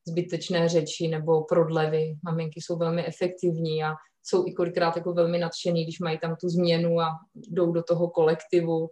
zbytečné 0.07 0.69
řeči 0.69 1.07
nebo 1.07 1.43
prodlevy. 1.43 2.15
Maminky 2.23 2.61
jsou 2.61 2.77
velmi 2.77 3.05
efektivní 3.05 3.83
a 3.83 3.93
jsou 4.23 4.47
i 4.47 4.53
kolikrát 4.53 4.95
jako 4.95 5.13
velmi 5.13 5.37
nadšený, 5.37 5.83
když 5.83 5.99
mají 5.99 6.19
tam 6.19 6.35
tu 6.41 6.49
změnu 6.49 6.99
a 6.99 7.09
jdou 7.35 7.71
do 7.71 7.83
toho 7.83 8.09
kolektivu, 8.09 8.89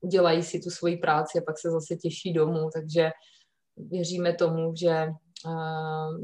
udělají 0.00 0.42
si 0.42 0.60
tu 0.60 0.70
svoji 0.70 0.96
práci 0.96 1.38
a 1.38 1.42
pak 1.46 1.58
se 1.58 1.70
zase 1.70 1.96
těší 1.96 2.32
domů, 2.32 2.68
takže 2.74 3.10
věříme 3.76 4.34
tomu, 4.34 4.74
že 4.76 5.08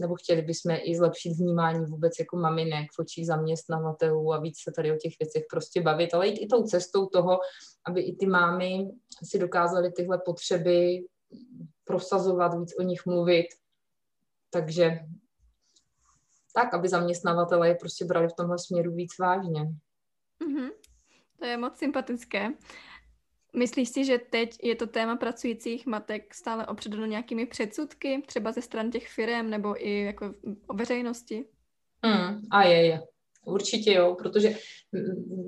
nebo 0.00 0.14
chtěli 0.14 0.42
bychom 0.42 0.76
i 0.83 0.96
zlepšit 0.96 1.33
vnímání 1.33 1.87
vůbec 1.87 2.12
jako 2.18 2.37
maminek 2.37 2.87
v 2.96 2.98
očích 2.98 3.26
zaměstnavatelů 3.26 4.33
a 4.33 4.40
víc 4.40 4.62
se 4.62 4.72
tady 4.76 4.92
o 4.92 4.96
těch 4.96 5.12
věcech 5.20 5.44
prostě 5.50 5.83
bavit, 5.83 6.14
ale 6.14 6.28
jít 6.28 6.38
i 6.38 6.46
tou 6.46 6.62
cestou 6.62 7.06
toho, 7.06 7.38
aby 7.87 8.00
i 8.00 8.16
ty 8.16 8.26
mámy 8.26 8.88
si 9.24 9.38
dokázaly 9.38 9.92
tyhle 9.92 10.18
potřeby 10.24 11.04
prosazovat, 11.85 12.59
víc 12.59 12.74
o 12.78 12.83
nich 12.83 13.06
mluvit. 13.06 13.46
Takže 14.50 14.98
tak, 16.54 16.74
aby 16.74 16.88
zaměstnavatele 16.88 17.68
je 17.68 17.74
prostě 17.74 18.04
brali 18.04 18.28
v 18.28 18.37
tomhle 18.37 18.59
směru 18.59 18.94
víc 18.94 19.18
vážně. 19.18 19.62
Mm-hmm. 20.44 20.70
To 21.38 21.46
je 21.46 21.56
moc 21.56 21.78
sympatické. 21.78 22.48
Myslíš 23.56 23.88
si, 23.88 24.04
že 24.04 24.18
teď 24.18 24.56
je 24.62 24.74
to 24.74 24.86
téma 24.86 25.16
pracujících 25.16 25.86
matek 25.86 26.34
stále 26.34 26.66
opředeno 26.66 27.06
nějakými 27.06 27.46
předsudky, 27.46 28.22
třeba 28.26 28.52
ze 28.52 28.62
stran 28.62 28.90
těch 28.90 29.08
firm 29.08 29.50
nebo 29.50 29.86
i 29.86 30.00
jako 30.00 30.34
o 30.66 30.74
veřejnosti? 30.74 31.44
Hmm, 32.04 32.40
a 32.50 32.64
je, 32.64 32.86
je. 32.86 33.02
Určitě 33.44 33.92
jo, 33.92 34.16
protože 34.18 34.56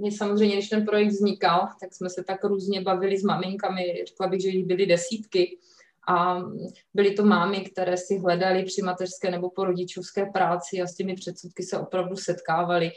my 0.00 0.12
samozřejmě, 0.12 0.56
když 0.56 0.68
ten 0.68 0.86
projekt 0.86 1.08
vznikal, 1.08 1.68
tak 1.80 1.94
jsme 1.94 2.10
se 2.10 2.24
tak 2.24 2.44
různě 2.44 2.80
bavili 2.80 3.18
s 3.18 3.22
maminkami, 3.22 4.04
řekla 4.08 4.26
bych, 4.26 4.42
že 4.42 4.48
jich 4.48 4.66
byly 4.66 4.86
desítky 4.86 5.58
a 6.08 6.42
byly 6.94 7.14
to 7.14 7.24
mámy, 7.24 7.60
které 7.60 7.96
si 7.96 8.18
hledaly 8.18 8.64
při 8.64 8.82
mateřské 8.82 9.30
nebo 9.30 9.50
po 9.50 9.64
rodičovské 9.64 10.26
práci 10.26 10.82
a 10.82 10.86
s 10.86 10.94
těmi 10.94 11.14
předsudky 11.14 11.62
se 11.62 11.78
opravdu 11.78 12.16
setkávaly 12.16 12.90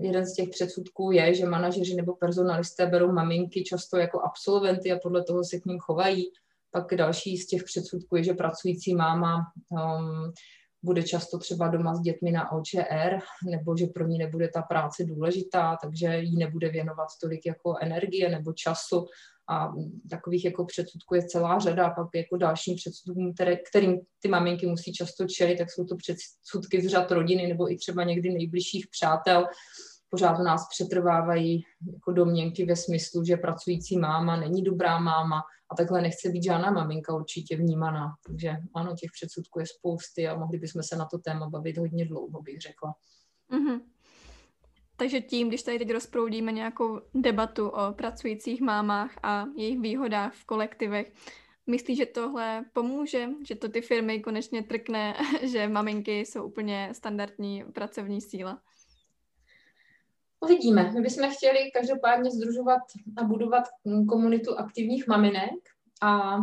jeden 0.00 0.26
z 0.26 0.34
těch 0.34 0.48
předsudků 0.48 1.10
je, 1.10 1.34
že 1.34 1.46
manažeři 1.46 1.94
nebo 1.94 2.16
personalisté 2.16 2.86
berou 2.86 3.12
maminky 3.12 3.64
často 3.64 3.96
jako 3.96 4.20
absolventy 4.20 4.92
a 4.92 4.98
podle 5.02 5.24
toho 5.24 5.44
se 5.44 5.60
k 5.60 5.64
ním 5.64 5.78
chovají. 5.78 6.24
Pak 6.70 6.94
další 6.94 7.36
z 7.36 7.46
těch 7.46 7.64
předsudků 7.64 8.16
je, 8.16 8.24
že 8.24 8.34
pracující 8.34 8.94
máma 8.94 9.52
um, 9.70 10.32
bude 10.82 11.02
často 11.02 11.38
třeba 11.38 11.68
doma 11.68 11.94
s 11.94 12.00
dětmi 12.00 12.30
na 12.30 12.52
OČR, 12.52 13.18
nebo 13.50 13.76
že 13.76 13.86
pro 13.86 14.06
ní 14.06 14.18
nebude 14.18 14.48
ta 14.48 14.62
práce 14.62 15.04
důležitá, 15.04 15.78
takže 15.82 16.18
jí 16.18 16.36
nebude 16.36 16.68
věnovat 16.68 17.08
tolik 17.22 17.46
jako 17.46 17.76
energie 17.80 18.28
nebo 18.30 18.52
času. 18.52 19.06
A 19.48 19.72
takových 20.10 20.44
jako 20.44 20.64
předsudků 20.64 21.14
je 21.14 21.26
celá 21.26 21.58
řada. 21.58 21.90
Pak 21.90 22.08
jako 22.14 22.36
dalším 22.36 22.76
předsudkům, 22.76 23.34
které, 23.34 23.56
kterým 23.56 24.00
ty 24.20 24.28
maminky 24.28 24.66
musí 24.66 24.92
často 24.92 25.26
čelit, 25.26 25.58
tak 25.58 25.70
jsou 25.70 25.84
to 25.84 25.96
předsudky 25.96 26.80
z 26.80 26.88
řad 26.88 27.10
rodiny 27.10 27.46
nebo 27.46 27.72
i 27.72 27.76
třeba 27.76 28.04
někdy 28.04 28.30
nejbližších 28.30 28.86
přátel. 28.90 29.46
Pořád 30.10 30.38
nás 30.38 30.68
přetrvávají 30.70 31.62
jako 31.92 32.12
domněnky 32.12 32.64
ve 32.64 32.76
smyslu, 32.76 33.24
že 33.24 33.36
pracující 33.36 33.98
máma 33.98 34.36
není 34.36 34.62
dobrá 34.62 34.98
máma 34.98 35.42
a 35.72 35.76
takhle 35.76 36.02
nechce 36.02 36.28
být 36.28 36.44
žádná 36.44 36.70
maminka 36.70 37.14
určitě 37.14 37.56
vnímaná. 37.56 38.08
Takže 38.26 38.52
ano, 38.74 38.94
těch 39.00 39.10
předsudků 39.12 39.60
je 39.60 39.66
spousty 39.66 40.28
a 40.28 40.38
mohli 40.38 40.58
bychom 40.58 40.82
se 40.82 40.96
na 40.96 41.04
to 41.04 41.18
téma 41.18 41.50
bavit 41.50 41.78
hodně 41.78 42.06
dlouho, 42.06 42.42
bych 42.42 42.60
řekla. 42.60 42.94
Mm-hmm. 43.52 43.80
Takže 44.96 45.20
tím, 45.20 45.48
když 45.48 45.62
tady 45.62 45.78
teď 45.78 45.90
rozproudíme 45.90 46.52
nějakou 46.52 47.00
debatu 47.14 47.68
o 47.68 47.92
pracujících 47.92 48.60
mámách 48.60 49.18
a 49.22 49.46
jejich 49.56 49.80
výhodách 49.80 50.34
v 50.34 50.44
kolektivech, 50.44 51.12
myslíš, 51.66 51.98
že 51.98 52.06
tohle 52.06 52.64
pomůže, 52.72 53.28
že 53.46 53.54
to 53.54 53.68
ty 53.68 53.80
firmy 53.80 54.20
konečně 54.20 54.62
trkne, 54.62 55.14
že 55.42 55.68
maminky 55.68 56.20
jsou 56.20 56.44
úplně 56.44 56.88
standardní 56.92 57.64
pracovní 57.72 58.20
síla? 58.20 58.60
Uvidíme. 60.40 60.92
My 60.92 61.00
bychom 61.00 61.30
chtěli 61.30 61.58
každopádně 61.74 62.30
združovat 62.30 62.80
a 63.16 63.24
budovat 63.24 63.64
komunitu 64.08 64.58
aktivních 64.58 65.06
maminek 65.06 65.54
a 66.02 66.38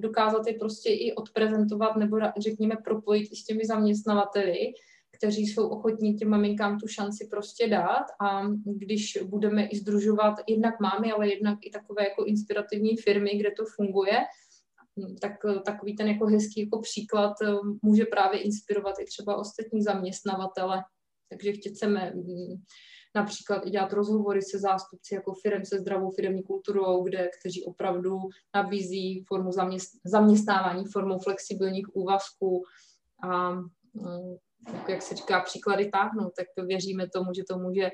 dokázat 0.00 0.46
je 0.46 0.54
prostě 0.54 0.90
i 0.90 1.12
odprezentovat 1.12 1.96
nebo 1.96 2.18
řekněme 2.38 2.76
propojit 2.84 3.32
i 3.32 3.36
s 3.36 3.44
těmi 3.44 3.64
zaměstnavateli, 3.64 4.72
kteří 5.20 5.46
jsou 5.46 5.68
ochotní 5.68 6.14
těm 6.14 6.28
maminkám 6.28 6.78
tu 6.78 6.88
šanci 6.88 7.28
prostě 7.30 7.68
dát 7.68 8.04
a 8.20 8.42
když 8.64 9.18
budeme 9.24 9.66
i 9.66 9.76
združovat 9.76 10.34
jednak 10.48 10.80
mámy, 10.80 11.12
ale 11.12 11.28
jednak 11.28 11.58
i 11.62 11.70
takové 11.70 12.04
jako 12.04 12.24
inspirativní 12.24 12.96
firmy, 12.96 13.30
kde 13.38 13.50
to 13.50 13.64
funguje, 13.76 14.18
tak 15.20 15.32
takový 15.64 15.96
ten 15.96 16.08
jako 16.08 16.26
hezký 16.26 16.60
jako 16.60 16.80
příklad 16.80 17.32
eh, 17.42 17.52
může 17.82 18.04
právě 18.04 18.40
inspirovat 18.40 18.98
i 19.00 19.04
třeba 19.04 19.36
ostatní 19.36 19.82
zaměstnavatele. 19.82 20.82
Takže 21.30 21.52
chceme 21.52 22.12
mm, 22.14 22.62
například 23.14 23.66
i 23.66 23.70
dělat 23.70 23.92
rozhovory 23.92 24.42
se 24.42 24.58
zástupci 24.58 25.14
jako 25.14 25.34
firm 25.34 25.64
se 25.64 25.78
zdravou 25.78 26.10
firmní 26.10 26.42
kulturou, 26.42 27.02
kde, 27.02 27.30
kteří 27.40 27.64
opravdu 27.64 28.18
nabízí 28.54 29.24
formu 29.28 29.52
zaměst, 29.52 29.90
zaměstnávání 30.04 30.84
formou 30.84 31.18
flexibilních 31.18 31.96
úvazků 31.96 32.62
a 33.32 33.50
jak 34.88 35.02
se 35.02 35.16
říká, 35.16 35.40
příklady 35.40 35.90
táhnout, 35.90 36.32
tak 36.36 36.66
věříme 36.66 37.08
tomu, 37.08 37.34
že 37.34 37.42
to 37.48 37.58
může 37.58 37.90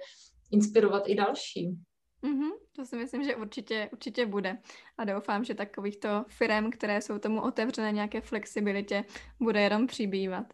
inspirovat 0.51 1.03
i 1.07 1.15
další. 1.15 1.77
Mm-hmm, 2.23 2.51
to 2.77 2.85
si 2.85 2.97
myslím, 2.97 3.25
že 3.25 3.37
určitě, 3.37 3.89
určitě 3.93 4.27
bude. 4.27 4.59
A 4.99 5.05
doufám, 5.05 5.45
že 5.45 5.55
takovýchto 5.55 6.25
firm, 6.29 6.71
které 6.71 7.01
jsou 7.01 7.19
tomu 7.19 7.43
otevřené 7.43 7.93
nějaké 7.93 8.21
flexibilitě, 8.21 9.05
bude 9.41 9.61
jenom 9.61 9.87
přibývat. 9.87 10.47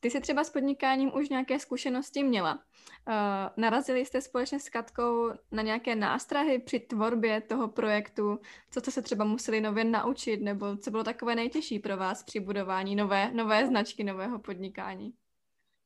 Ty 0.00 0.10
jsi 0.10 0.20
třeba 0.20 0.44
s 0.44 0.50
podnikáním 0.50 1.14
už 1.14 1.28
nějaké 1.28 1.58
zkušenosti 1.58 2.22
měla. 2.22 2.54
Uh, 2.54 3.14
narazili 3.56 4.06
jste 4.06 4.20
společně 4.20 4.60
s 4.60 4.68
Katkou 4.68 5.30
na 5.52 5.62
nějaké 5.62 5.94
nástrahy 5.94 6.58
při 6.58 6.80
tvorbě 6.80 7.40
toho 7.40 7.68
projektu? 7.68 8.40
Co 8.70 8.80
jste 8.80 8.90
se 8.90 9.02
třeba 9.02 9.24
museli 9.24 9.60
nově 9.60 9.84
naučit? 9.84 10.42
Nebo 10.42 10.76
co 10.76 10.90
bylo 10.90 11.04
takové 11.04 11.34
nejtěžší 11.34 11.78
pro 11.78 11.96
vás 11.96 12.22
při 12.22 12.40
budování 12.40 12.96
nové, 12.96 13.32
nové 13.32 13.66
značky, 13.66 14.04
nového 14.04 14.38
podnikání? 14.38 15.12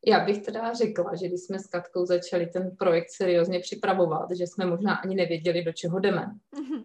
Já 0.06 0.24
bych 0.24 0.42
teda 0.42 0.74
řekla, 0.74 1.14
že 1.14 1.28
když 1.28 1.40
jsme 1.40 1.58
s 1.58 1.66
Katkou 1.66 2.06
začali 2.06 2.46
ten 2.46 2.76
projekt 2.78 3.10
seriózně 3.10 3.60
připravovat, 3.60 4.30
že 4.30 4.46
jsme 4.46 4.66
možná 4.66 4.94
ani 4.94 5.14
nevěděli, 5.14 5.64
do 5.64 5.72
čeho 5.72 5.98
jdeme. 5.98 6.26
Mm-hmm. 6.52 6.84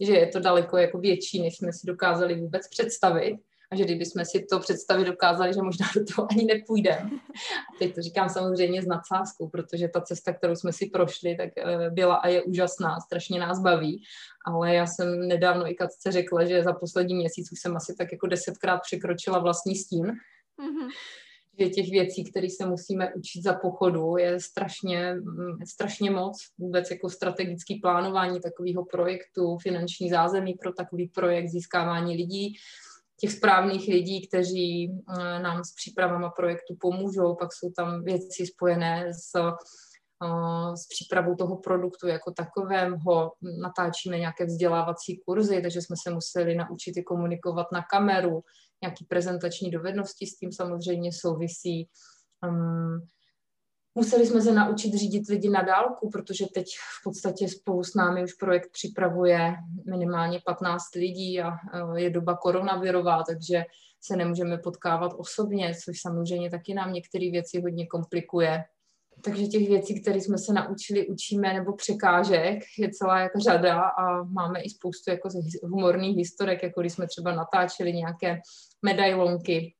Že 0.00 0.12
je 0.12 0.26
to 0.26 0.40
daleko 0.40 0.76
jako 0.76 0.98
větší, 0.98 1.42
než 1.42 1.56
jsme 1.56 1.72
si 1.72 1.86
dokázali 1.86 2.40
vůbec 2.40 2.68
představit 2.68 3.36
a 3.74 3.76
že 3.76 3.84
kdybychom 3.84 4.24
si 4.24 4.44
to 4.50 4.58
představit 4.58 5.04
dokázali, 5.04 5.54
že 5.54 5.62
možná 5.62 5.86
do 5.94 6.04
toho 6.04 6.28
ani 6.30 6.44
nepůjdeme. 6.44 7.10
A 7.70 7.78
teď 7.78 7.94
to 7.94 8.02
říkám 8.02 8.28
samozřejmě 8.28 8.82
s 8.82 8.86
nadsázkou, 8.86 9.48
protože 9.48 9.88
ta 9.88 10.00
cesta, 10.00 10.32
kterou 10.32 10.56
jsme 10.56 10.72
si 10.72 10.86
prošli, 10.86 11.36
tak 11.36 11.48
eh, 11.56 11.90
byla 11.90 12.14
a 12.14 12.28
je 12.28 12.42
úžasná, 12.42 13.00
strašně 13.00 13.40
nás 13.40 13.60
baví, 13.60 14.02
ale 14.46 14.74
já 14.74 14.86
jsem 14.86 15.28
nedávno 15.28 15.70
i 15.70 15.74
Katce 15.74 16.12
řekla, 16.12 16.44
že 16.44 16.62
za 16.62 16.72
poslední 16.72 17.14
měsíc 17.14 17.52
už 17.52 17.60
jsem 17.60 17.76
asi 17.76 17.94
tak 17.98 18.12
jako 18.12 18.26
desetkrát 18.26 18.80
překročila 18.82 19.38
vlastní 19.38 19.76
stín, 19.76 20.06
mm-hmm 20.06 20.88
že 21.58 21.68
těch 21.68 21.90
věcí, 21.90 22.24
které 22.24 22.50
se 22.50 22.66
musíme 22.66 23.14
učit 23.14 23.42
za 23.42 23.54
pochodu, 23.54 24.16
je 24.16 24.40
strašně, 24.40 25.14
mm, 25.14 25.66
strašně 25.66 26.10
moc. 26.10 26.38
Vůbec 26.58 26.90
jako 26.90 27.10
strategický 27.10 27.74
plánování 27.74 28.40
takového 28.40 28.84
projektu, 28.84 29.58
finanční 29.58 30.10
zázemí 30.10 30.54
pro 30.54 30.72
takový 30.72 31.08
projekt, 31.08 31.48
získávání 31.48 32.16
lidí, 32.16 32.56
těch 33.20 33.32
správných 33.32 33.88
lidí, 33.88 34.28
kteří 34.28 34.90
eh, 34.90 35.38
nám 35.38 35.64
s 35.64 35.74
přípravama 35.74 36.30
projektu 36.30 36.76
pomůžou. 36.80 37.34
Pak 37.34 37.48
jsou 37.52 37.70
tam 37.76 38.04
věci 38.04 38.46
spojené 38.46 39.12
s, 39.12 39.38
eh, 39.38 40.76
s 40.76 40.86
přípravou 40.88 41.34
toho 41.34 41.56
produktu 41.56 42.06
jako 42.06 42.32
takového. 42.32 43.32
Natáčíme 43.62 44.18
nějaké 44.18 44.44
vzdělávací 44.44 45.20
kurzy, 45.26 45.62
takže 45.62 45.82
jsme 45.82 45.96
se 46.02 46.10
museli 46.10 46.54
naučit 46.54 46.96
i 46.96 47.02
komunikovat 47.02 47.66
na 47.72 47.82
kameru, 47.90 48.42
nějaký 48.82 49.04
prezentační 49.04 49.70
dovednosti 49.70 50.26
s 50.26 50.36
tím 50.36 50.52
samozřejmě 50.52 51.10
souvisí. 51.12 51.88
Um, 52.48 53.06
Museli 53.94 54.26
jsme 54.26 54.40
se 54.40 54.52
naučit 54.52 54.94
řídit 54.94 55.28
lidi 55.28 55.50
na 55.50 55.62
dálku, 55.62 56.10
protože 56.10 56.46
teď 56.54 56.66
v 57.00 57.04
podstatě 57.04 57.48
spolu 57.48 57.84
s 57.84 57.94
námi 57.94 58.24
už 58.24 58.32
projekt 58.32 58.72
připravuje 58.72 59.54
minimálně 59.90 60.40
15 60.46 60.94
lidí 60.94 61.40
a 61.40 61.50
e, 61.50 62.00
je 62.00 62.10
doba 62.10 62.36
koronavirová, 62.36 63.22
takže 63.28 63.64
se 64.00 64.16
nemůžeme 64.16 64.58
potkávat 64.58 65.12
osobně, 65.16 65.74
což 65.84 66.00
samozřejmě 66.00 66.50
taky 66.50 66.74
nám 66.74 66.92
některé 66.92 67.30
věci 67.30 67.60
hodně 67.60 67.86
komplikuje. 67.86 68.64
Takže 69.24 69.46
těch 69.46 69.68
věcí, 69.68 70.02
které 70.02 70.20
jsme 70.20 70.38
se 70.38 70.52
naučili, 70.52 71.06
učíme, 71.06 71.54
nebo 71.54 71.72
překážek, 71.72 72.58
je 72.78 72.90
celá 72.90 73.20
jako 73.20 73.40
řada 73.40 73.82
a 73.82 74.22
máme 74.22 74.60
i 74.60 74.70
spoustu 74.70 75.10
jako 75.10 75.28
humorných 75.62 76.16
historek, 76.16 76.62
jako 76.62 76.80
když 76.80 76.92
jsme 76.92 77.06
třeba 77.06 77.34
natáčeli 77.34 77.92
nějaké 77.92 78.40
medailonky 78.82 79.74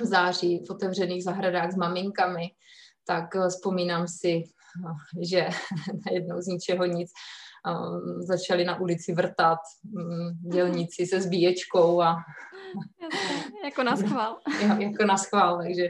v 0.00 0.04
září 0.04 0.64
v 0.66 0.70
otevřených 0.70 1.24
zahradách 1.24 1.72
s 1.72 1.76
maminkami, 1.76 2.50
tak 3.08 3.36
eh, 3.36 3.48
vzpomínám 3.48 4.08
si, 4.08 4.44
eh, 4.44 5.24
že 5.24 5.48
najednou 6.06 6.40
z 6.40 6.46
ničeho 6.46 6.84
nic 6.84 7.10
eh, 7.10 8.24
začali 8.26 8.64
na 8.64 8.80
ulici 8.80 9.14
vrtat 9.14 9.58
mm, 9.84 10.52
dělníci 10.52 11.06
se 11.06 11.20
zbíječkou 11.20 12.02
a... 12.02 12.16
jako 13.64 13.82
na 13.82 13.96
schvál. 13.96 14.36
Jo, 14.62 14.76
jako 14.78 15.04
na 15.04 15.16
schvál, 15.16 15.58
takže 15.62 15.88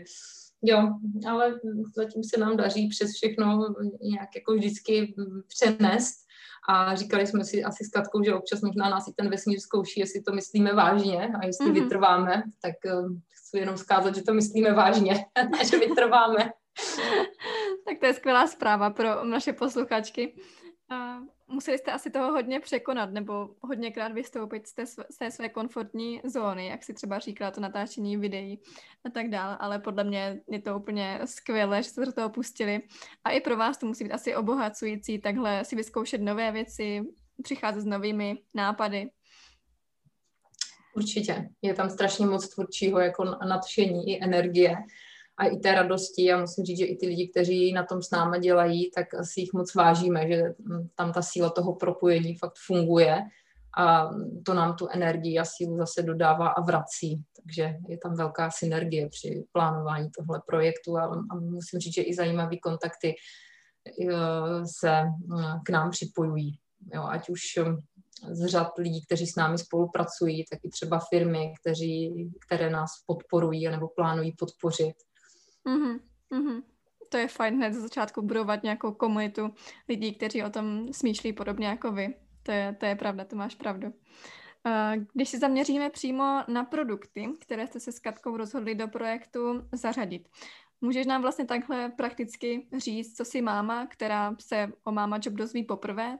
jo, 0.62 0.88
ale 1.28 1.54
zatím 1.96 2.24
se 2.24 2.40
nám 2.40 2.56
daří 2.56 2.88
přes 2.88 3.10
všechno 3.14 3.74
nějak 4.02 4.28
jako 4.34 4.54
vždycky 4.54 5.14
přenést 5.48 6.14
a 6.68 6.94
říkali 6.94 7.26
jsme 7.26 7.44
si 7.44 7.64
asi 7.64 7.84
s 7.84 7.88
Katkou, 7.88 8.22
že 8.22 8.34
občas 8.34 8.60
možná 8.60 8.90
nás 8.90 9.08
i 9.08 9.12
ten 9.16 9.30
vesmír 9.30 9.60
zkouší, 9.60 10.00
jestli 10.00 10.22
to 10.22 10.32
myslíme 10.32 10.74
vážně 10.74 11.28
a 11.28 11.46
jestli 11.46 11.66
mm-hmm. 11.66 11.82
vytrváme, 11.82 12.42
tak 12.62 12.74
chci 13.28 13.58
jenom 13.58 13.76
zkázat, 13.76 14.14
že 14.14 14.22
to 14.22 14.34
myslíme 14.34 14.72
vážně, 14.72 15.26
a 15.60 15.64
že 15.64 15.78
vytrváme. 15.78 16.52
Tak 17.84 17.98
to 18.00 18.06
je 18.06 18.14
skvělá 18.14 18.46
zpráva 18.46 18.90
pro 18.90 19.24
naše 19.24 19.52
posluchačky. 19.52 20.34
Museli 21.48 21.78
jste 21.78 21.92
asi 21.92 22.10
toho 22.10 22.32
hodně 22.32 22.60
překonat 22.60 23.10
nebo 23.10 23.48
hodněkrát 23.60 24.12
vystoupit 24.12 24.66
z 24.66 24.74
té, 24.74 24.86
z 24.86 25.18
té 25.18 25.30
své 25.30 25.48
komfortní 25.48 26.20
zóny, 26.24 26.66
jak 26.66 26.84
si 26.84 26.94
třeba 26.94 27.18
říkala 27.18 27.50
to 27.50 27.60
natáčení 27.60 28.16
videí 28.16 28.60
a 29.04 29.10
tak 29.10 29.30
dále, 29.30 29.56
ale 29.60 29.78
podle 29.78 30.04
mě 30.04 30.40
je 30.50 30.62
to 30.62 30.78
úplně 30.78 31.20
skvělé, 31.24 31.82
že 31.82 31.90
jste 31.90 32.06
do 32.06 32.12
toho 32.12 32.30
pustili 32.30 32.80
a 33.24 33.30
i 33.30 33.40
pro 33.40 33.56
vás 33.56 33.78
to 33.78 33.86
musí 33.86 34.04
být 34.04 34.12
asi 34.12 34.36
obohacující 34.36 35.18
takhle 35.18 35.64
si 35.64 35.76
vyzkoušet 35.76 36.20
nové 36.20 36.52
věci, 36.52 37.02
přicházet 37.42 37.80
s 37.80 37.86
novými 37.86 38.38
nápady. 38.54 39.10
Určitě. 40.96 41.48
Je 41.62 41.74
tam 41.74 41.90
strašně 41.90 42.26
moc 42.26 42.48
tvůrčího 42.48 43.00
jako 43.00 43.24
nadšení 43.24 44.10
i 44.10 44.24
energie 44.24 44.76
a 45.38 45.46
i 45.46 45.56
té 45.56 45.74
radosti 45.74 46.32
a 46.32 46.40
musím 46.40 46.64
říct, 46.64 46.78
že 46.78 46.84
i 46.84 46.96
ty 46.96 47.06
lidi, 47.06 47.28
kteří 47.28 47.72
na 47.72 47.84
tom 47.84 48.02
s 48.02 48.10
náma 48.10 48.38
dělají, 48.38 48.90
tak 48.90 49.06
si 49.22 49.40
jich 49.40 49.52
moc 49.52 49.74
vážíme, 49.74 50.28
že 50.28 50.42
tam 50.94 51.12
ta 51.12 51.22
síla 51.22 51.50
toho 51.50 51.74
propojení 51.74 52.34
fakt 52.34 52.56
funguje 52.66 53.22
a 53.78 54.10
to 54.46 54.54
nám 54.54 54.76
tu 54.76 54.88
energii 54.88 55.38
a 55.38 55.44
sílu 55.44 55.76
zase 55.76 56.02
dodává 56.02 56.48
a 56.48 56.60
vrací. 56.60 57.22
Takže 57.42 57.74
je 57.88 57.98
tam 57.98 58.16
velká 58.16 58.50
synergie 58.50 59.08
při 59.08 59.44
plánování 59.52 60.10
tohle 60.18 60.42
projektu 60.46 60.98
a, 60.98 61.04
a 61.30 61.34
musím 61.34 61.80
říct, 61.80 61.94
že 61.94 62.02
i 62.02 62.14
zajímavé 62.14 62.56
kontakty 62.56 63.08
e, 63.08 63.14
se 64.66 64.90
e, 64.90 65.06
k 65.64 65.70
nám 65.70 65.90
připojují. 65.90 66.58
Jo, 66.94 67.02
ať 67.02 67.28
už 67.28 67.40
z 68.30 68.46
řad 68.46 68.78
lidí, 68.78 69.04
kteří 69.06 69.26
s 69.26 69.36
námi 69.36 69.58
spolupracují, 69.58 70.44
tak 70.50 70.58
i 70.64 70.68
třeba 70.68 71.00
firmy, 71.10 71.52
kteří, 71.60 72.30
které 72.46 72.70
nás 72.70 72.90
podporují 73.06 73.68
nebo 73.68 73.88
plánují 73.88 74.32
podpořit. 74.32 74.94
Mm-hmm. 75.68 75.98
Mm-hmm. 76.32 76.62
To 77.08 77.16
je 77.16 77.28
fajn 77.28 77.54
hned 77.54 77.72
ze 77.72 77.80
začátku 77.80 78.22
budovat 78.22 78.62
nějakou 78.62 78.92
komunitu 78.92 79.54
lidí, 79.88 80.14
kteří 80.14 80.42
o 80.42 80.50
tom 80.50 80.92
smýšlí 80.92 81.32
podobně 81.32 81.66
jako 81.66 81.92
vy. 81.92 82.14
To 82.42 82.52
je, 82.52 82.76
to 82.80 82.86
je 82.86 82.96
pravda, 82.96 83.24
to 83.24 83.36
máš 83.36 83.54
pravdu. 83.54 83.92
Když 85.12 85.28
se 85.28 85.38
zaměříme 85.38 85.90
přímo 85.90 86.44
na 86.48 86.64
produkty, 86.64 87.28
které 87.40 87.66
jste 87.66 87.80
se 87.80 87.92
s 87.92 87.98
Katkou 87.98 88.36
rozhodli 88.36 88.74
do 88.74 88.88
projektu 88.88 89.68
zařadit, 89.72 90.28
můžeš 90.80 91.06
nám 91.06 91.22
vlastně 91.22 91.44
takhle 91.44 91.88
prakticky 91.88 92.68
říct, 92.76 93.16
co 93.16 93.24
si 93.24 93.42
máma, 93.42 93.86
která 93.86 94.36
se 94.40 94.72
o 94.84 94.92
Máma 94.92 95.18
Job 95.22 95.34
dozví 95.34 95.64
poprvé, 95.64 96.18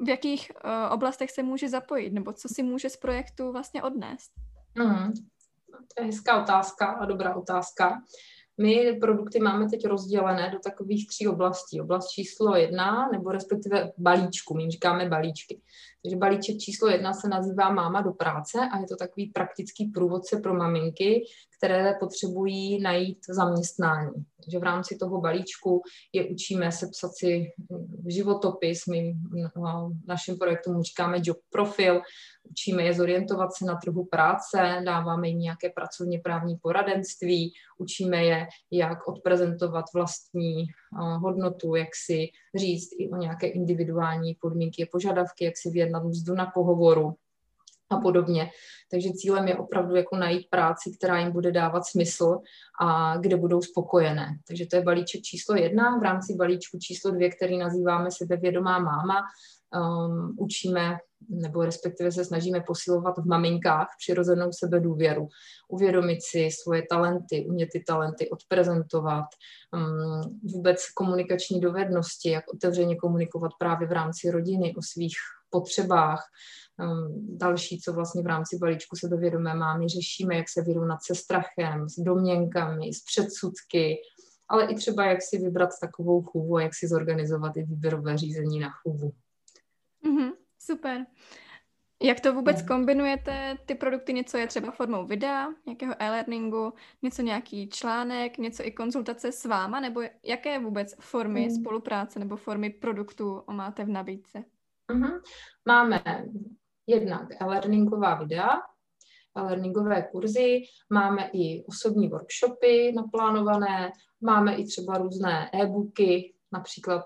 v 0.00 0.08
jakých 0.08 0.52
uh, 0.54 0.92
oblastech 0.92 1.30
se 1.30 1.42
může 1.42 1.68
zapojit, 1.68 2.12
nebo 2.12 2.32
co 2.32 2.48
si 2.48 2.62
může 2.62 2.90
z 2.90 2.96
projektu 2.96 3.52
vlastně 3.52 3.82
odnést? 3.82 4.32
Mm, 4.78 5.12
to 5.70 6.02
je 6.02 6.06
hezká 6.06 6.42
otázka 6.42 6.86
a 6.86 7.04
dobrá 7.04 7.34
otázka. 7.34 8.02
My 8.58 8.98
produkty 9.00 9.40
máme 9.40 9.70
teď 9.70 9.86
rozdělené 9.86 10.50
do 10.50 10.58
takových 10.58 11.08
tří 11.08 11.28
oblastí. 11.28 11.80
Oblast 11.80 12.08
číslo 12.08 12.56
jedna, 12.56 13.08
nebo 13.12 13.32
respektive 13.32 13.92
balíčku, 13.98 14.54
my 14.54 14.70
říkáme 14.70 15.08
balíčky. 15.08 15.60
Takže 16.02 16.16
balíček 16.16 16.58
číslo 16.58 16.88
jedna 16.88 17.12
se 17.12 17.28
nazývá 17.28 17.70
Máma 17.70 18.00
do 18.00 18.12
práce 18.12 18.58
a 18.72 18.78
je 18.78 18.86
to 18.86 18.96
takový 18.96 19.26
praktický 19.26 19.86
průvodce 19.86 20.40
pro 20.40 20.54
maminky, 20.54 21.24
které 21.64 21.94
potřebují 22.00 22.82
najít 22.82 23.18
zaměstnání. 23.28 24.12
Takže 24.44 24.58
v 24.58 24.62
rámci 24.62 24.96
toho 24.96 25.20
balíčku 25.20 25.82
je 26.12 26.24
učíme 26.24 26.72
sepsat 26.72 27.10
si 27.14 27.46
životopis, 28.08 28.86
my 28.86 29.14
no, 29.56 29.90
našim 30.06 30.38
projektům 30.38 30.82
říkáme 30.82 31.18
job 31.22 31.36
profil, 31.50 32.00
učíme 32.50 32.82
je 32.82 32.94
zorientovat 32.94 33.50
se 33.56 33.64
na 33.64 33.76
trhu 33.84 34.04
práce, 34.04 34.82
dáváme 34.84 35.28
jim 35.28 35.38
nějaké 35.38 35.70
pracovně 35.70 36.20
právní 36.20 36.56
poradenství, 36.56 37.52
učíme 37.78 38.24
je, 38.24 38.46
jak 38.72 39.08
odprezentovat 39.08 39.84
vlastní 39.94 40.66
hodnotu, 41.20 41.74
jak 41.74 41.88
si 42.06 42.26
říct 42.54 42.88
i 42.98 43.10
o 43.10 43.16
nějaké 43.16 43.46
individuální 43.46 44.34
podmínky 44.40 44.82
a 44.82 44.88
požadavky, 44.92 45.44
jak 45.44 45.54
si 45.56 45.70
vyjednat 45.70 46.04
mzdu 46.04 46.34
na 46.34 46.46
pohovoru 46.46 47.14
a 47.90 47.96
podobně. 47.96 48.50
Takže 48.90 49.10
cílem 49.10 49.48
je 49.48 49.56
opravdu 49.56 49.96
jako 49.96 50.16
najít 50.16 50.46
práci, 50.50 50.90
která 50.98 51.18
jim 51.18 51.32
bude 51.32 51.52
dávat 51.52 51.86
smysl 51.86 52.38
a 52.80 53.16
kde 53.16 53.36
budou 53.36 53.62
spokojené. 53.62 54.26
Takže 54.48 54.66
to 54.66 54.76
je 54.76 54.82
balíček 54.82 55.22
číslo 55.22 55.56
jedna. 55.56 55.98
V 55.98 56.02
rámci 56.02 56.34
balíčku 56.34 56.78
číslo 56.78 57.10
dvě, 57.10 57.30
který 57.30 57.58
nazýváme 57.58 58.10
sebevědomá 58.10 58.78
máma, 58.78 59.22
um, 59.74 60.36
učíme 60.38 60.96
nebo 61.28 61.64
respektive 61.64 62.12
se 62.12 62.24
snažíme 62.24 62.60
posilovat 62.60 63.18
v 63.18 63.26
maminkách 63.26 63.88
přirozenou 63.98 64.52
sebedůvěru, 64.52 65.28
uvědomit 65.68 66.18
si 66.22 66.50
svoje 66.50 66.82
talenty, 66.90 67.46
umět 67.48 67.68
ty 67.72 67.84
talenty 67.86 68.30
odprezentovat, 68.30 69.24
um, 69.74 70.40
vůbec 70.52 70.90
komunikační 70.94 71.60
dovednosti, 71.60 72.30
jak 72.30 72.44
otevřeně 72.54 72.96
komunikovat 72.96 73.52
právě 73.58 73.88
v 73.88 73.92
rámci 73.92 74.30
rodiny 74.30 74.74
o 74.78 74.82
svých 74.82 75.16
potřebách. 75.54 76.22
Um, 76.78 77.38
další, 77.38 77.80
co 77.80 77.92
vlastně 77.92 78.22
v 78.22 78.26
rámci 78.26 78.58
balíčku 78.58 78.96
sebevědomé 78.96 79.54
mámy 79.54 79.88
řešíme, 79.88 80.36
jak 80.36 80.48
se 80.48 80.62
vyrovnat 80.62 80.98
se 81.06 81.14
strachem, 81.14 81.88
s 81.88 82.00
domněnkami, 82.00 82.92
s 82.92 83.04
předsudky, 83.04 83.96
ale 84.48 84.66
i 84.66 84.74
třeba 84.74 85.04
jak 85.04 85.22
si 85.22 85.38
vybrat 85.38 85.70
takovou 85.80 86.22
chůvu, 86.22 86.58
jak 86.58 86.74
si 86.74 86.88
zorganizovat 86.88 87.56
i 87.56 87.62
výběrové 87.62 88.18
řízení 88.18 88.60
na 88.60 88.70
chůvu. 88.70 89.12
Mm-hmm. 90.04 90.32
Super. 90.58 91.06
Jak 92.02 92.20
to 92.20 92.34
vůbec 92.34 92.60
no. 92.60 92.66
kombinujete, 92.68 93.58
ty 93.66 93.74
produkty? 93.74 94.12
Něco 94.12 94.36
je 94.36 94.46
třeba 94.46 94.70
formou 94.70 95.06
videa, 95.06 95.48
nějakého 95.66 95.94
e-learningu, 95.98 96.72
něco 97.02 97.22
nějaký 97.22 97.68
článek, 97.68 98.38
něco 98.38 98.66
i 98.66 98.70
konzultace 98.70 99.32
s 99.32 99.44
váma, 99.44 99.80
nebo 99.80 100.02
jaké 100.24 100.58
vůbec 100.58 100.94
formy 101.00 101.44
mm. 101.44 101.50
spolupráce 101.50 102.18
nebo 102.18 102.36
formy 102.36 102.70
produktů 102.70 103.42
máte 103.50 103.84
v 103.84 103.88
nabídce? 103.88 104.44
Mm-hmm. 104.92 105.20
Máme 105.66 106.02
jednak 106.86 107.42
e-learningová 107.42 108.14
videa, 108.14 108.48
e-learningové 109.36 110.02
kurzy, 110.02 110.62
máme 110.90 111.30
i 111.32 111.64
osobní 111.64 112.08
workshopy 112.08 112.92
naplánované, 112.96 113.92
máme 114.20 114.54
i 114.54 114.64
třeba 114.64 114.98
různé 114.98 115.50
e-booky, 115.54 116.34
například 116.52 117.04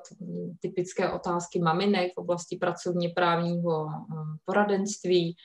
typické 0.61 1.12
otázky 1.12 1.59
maminek 1.59 2.12
v 2.14 2.19
oblasti 2.19 2.57
pracovně 2.57 3.09
právního 3.09 3.87
mm, 3.87 4.37
poradenství. 4.45 5.37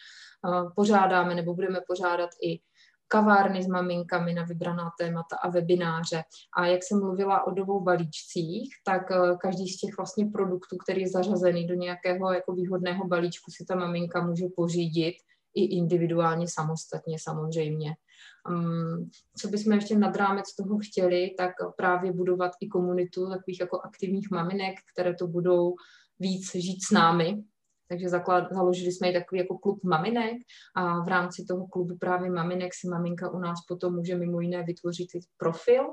Pořádáme 0.76 1.36
nebo 1.36 1.54
budeme 1.54 1.80
pořádat 1.88 2.30
i 2.41 2.60
kavárny 3.13 3.63
s 3.63 3.67
maminkami 3.67 4.34
na 4.34 4.43
vybraná 4.43 4.91
témata 4.99 5.36
a 5.36 5.49
webináře. 5.49 6.23
A 6.58 6.65
jak 6.65 6.84
jsem 6.84 6.99
mluvila 6.99 7.47
o 7.47 7.52
dvou 7.52 7.80
balíčcích, 7.80 8.69
tak 8.86 9.12
e, 9.12 9.15
každý 9.41 9.67
z 9.67 9.78
těch 9.78 9.97
vlastně 9.97 10.26
produktů, 10.26 10.78
který 10.78 11.02
je 11.02 11.10
zařazený 11.10 11.67
do 11.67 11.73
nějakého 11.73 12.34
jako 12.34 12.54
výhodného 12.54 13.08
balíčku, 13.08 13.52
si 13.52 13.65
ta 13.65 13.76
maminka 13.76 14.26
může 14.26 14.45
pořídit 14.56 15.15
i 15.56 15.78
individuálně 15.78 16.47
samostatně 16.49 17.17
samozřejmě. 17.21 17.93
Um, 18.49 19.10
co 19.38 19.47
bychom 19.47 19.73
ještě 19.73 19.97
nad 19.97 20.15
rámec 20.15 20.56
toho 20.56 20.80
chtěli, 20.80 21.36
tak 21.38 21.52
právě 21.78 22.12
budovat 22.12 22.52
i 22.62 22.67
komunitu 22.67 23.30
takových 23.30 23.60
jako 23.60 23.82
aktivních 23.82 24.32
maminek, 24.32 24.76
které 24.93 25.13
to 25.13 25.28
budou 25.28 25.76
víc 26.19 26.56
žít 26.56 26.80
s 26.88 26.91
námi, 26.91 27.43
takže 27.89 28.10
zaklad, 28.10 28.43
založili 28.52 28.91
jsme 28.91 29.10
i 29.10 29.13
takový 29.13 29.39
jako 29.39 29.58
klub 29.58 29.84
maminek 29.84 30.34
a 30.76 31.04
v 31.04 31.08
rámci 31.08 31.46
toho 31.46 31.67
klubu 31.67 31.98
právě 31.98 32.32
maminek 32.32 32.74
si 32.74 32.88
maminka 32.88 33.30
u 33.30 33.39
nás 33.39 33.60
potom 33.67 33.96
může 33.96 34.15
mimo 34.15 34.39
jiné 34.39 34.63
vytvořit 34.63 35.08
profil, 35.38 35.84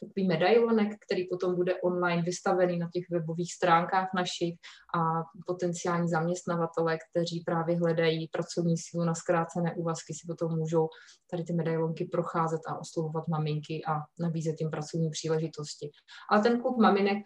takový 0.00 0.26
medailonek, 0.26 0.88
který 1.06 1.28
potom 1.28 1.54
bude 1.54 1.74
online 1.80 2.22
vystavený 2.22 2.78
na 2.78 2.88
těch 2.92 3.04
webových 3.10 3.54
stránkách 3.54 4.08
našich 4.14 4.54
a 4.94 5.22
potenciální 5.46 6.08
zaměstnavatele, 6.08 6.98
kteří 7.10 7.42
právě 7.46 7.78
hledají 7.78 8.28
pracovní 8.28 8.74
sílu 8.78 9.04
na 9.04 9.14
zkrácené 9.14 9.74
úvazky, 9.74 10.14
si 10.14 10.26
potom 10.26 10.58
můžou 10.58 10.88
tady 11.30 11.44
ty 11.44 11.52
medailonky 11.52 12.04
procházet 12.04 12.60
a 12.68 12.78
oslovovat 12.78 13.28
maminky 13.28 13.82
a 13.88 13.92
nabízet 14.20 14.56
jim 14.60 14.70
pracovní 14.70 15.10
příležitosti. 15.10 15.90
Ale 16.30 16.42
ten 16.42 16.60
klub 16.60 16.78
maminek 16.78 17.18